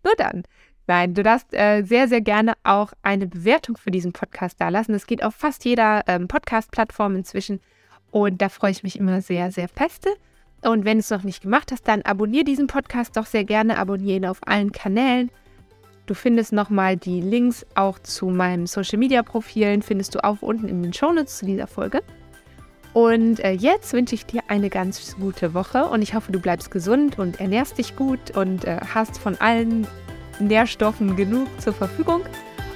nur 0.04 0.14
dann. 0.18 0.44
Nein, 0.86 1.16
du 1.16 1.24
darfst 1.24 1.52
äh, 1.54 1.82
sehr, 1.84 2.08
sehr 2.08 2.22
gerne 2.22 2.54
auch 2.64 2.94
eine 3.02 3.26
Bewertung 3.26 3.76
für 3.76 3.90
diesen 3.90 4.14
Podcast 4.14 4.62
da 4.62 4.70
lassen. 4.70 4.94
Das 4.94 5.08
geht 5.08 5.24
auf 5.24 5.34
fast 5.34 5.66
jeder 5.66 6.04
ähm, 6.08 6.28
Podcast-Plattform 6.28 7.16
inzwischen. 7.16 7.62
Und 8.12 8.44
da 8.44 8.50
freue 8.50 8.70
ich 8.72 8.84
mich 8.84 9.00
immer 9.00 9.22
sehr, 9.22 9.52
sehr 9.52 9.70
feste. 9.70 10.10
Und 10.62 10.86
wenn 10.86 10.98
du 10.98 11.02
es 11.02 11.10
noch 11.10 11.24
nicht 11.24 11.42
gemacht 11.42 11.72
hast, 11.72 11.88
dann 11.88 12.04
abonniere 12.04 12.46
diesen 12.46 12.68
Podcast 12.68 13.18
doch 13.18 13.26
sehr 13.26 13.44
gerne. 13.44 13.80
Abonniere 13.80 14.18
ihn 14.18 14.28
auf 14.28 14.38
allen 14.46 14.72
Kanälen. 14.72 15.32
Du 16.08 16.14
findest 16.14 16.54
nochmal 16.54 16.96
die 16.96 17.20
Links 17.20 17.66
auch 17.76 18.00
zu 18.00 18.28
meinen 18.28 18.66
Social 18.66 18.98
Media 18.98 19.24
Profilen, 19.24 19.82
findest 19.82 20.16
du 20.16 20.24
auch 20.24 20.42
unten 20.42 20.70
in 20.70 20.82
den 20.82 20.94
Shownotes 20.94 21.38
zu 21.38 21.46
dieser 21.46 21.68
Folge. 21.68 22.02
Und 22.94 23.42
äh, 23.42 23.52
jetzt 23.52 23.92
wünsche 23.94 24.16
ich 24.16 24.26
dir 24.26 24.42
eine 24.48 24.70
ganz 24.70 25.18
gute 25.18 25.54
Woche 25.54 25.84
und 25.86 26.02
ich 26.02 26.16
hoffe, 26.16 26.32
du 26.32 26.40
bleibst 26.40 26.72
gesund 26.72 27.20
und 27.20 27.42
ernährst 27.42 27.78
dich 27.78 27.96
gut 27.98 28.36
und 28.36 28.66
äh, 28.66 28.80
hast 28.94 29.20
von 29.20 29.36
allen 29.36 29.86
Nährstoffen 30.40 31.18
genug 31.18 31.48
zur 31.60 31.74
Verfügung. 31.74 32.22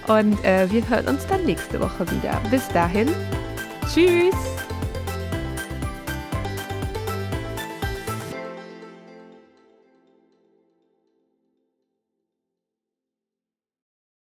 Und 0.07 0.43
äh, 0.43 0.69
wir 0.69 0.87
hören 0.89 1.07
uns 1.07 1.25
dann 1.25 1.45
nächste 1.45 1.79
Woche 1.79 2.05
wieder. 2.11 2.39
Bis 2.51 2.67
dahin. 2.67 3.07
Tschüss. 3.87 4.35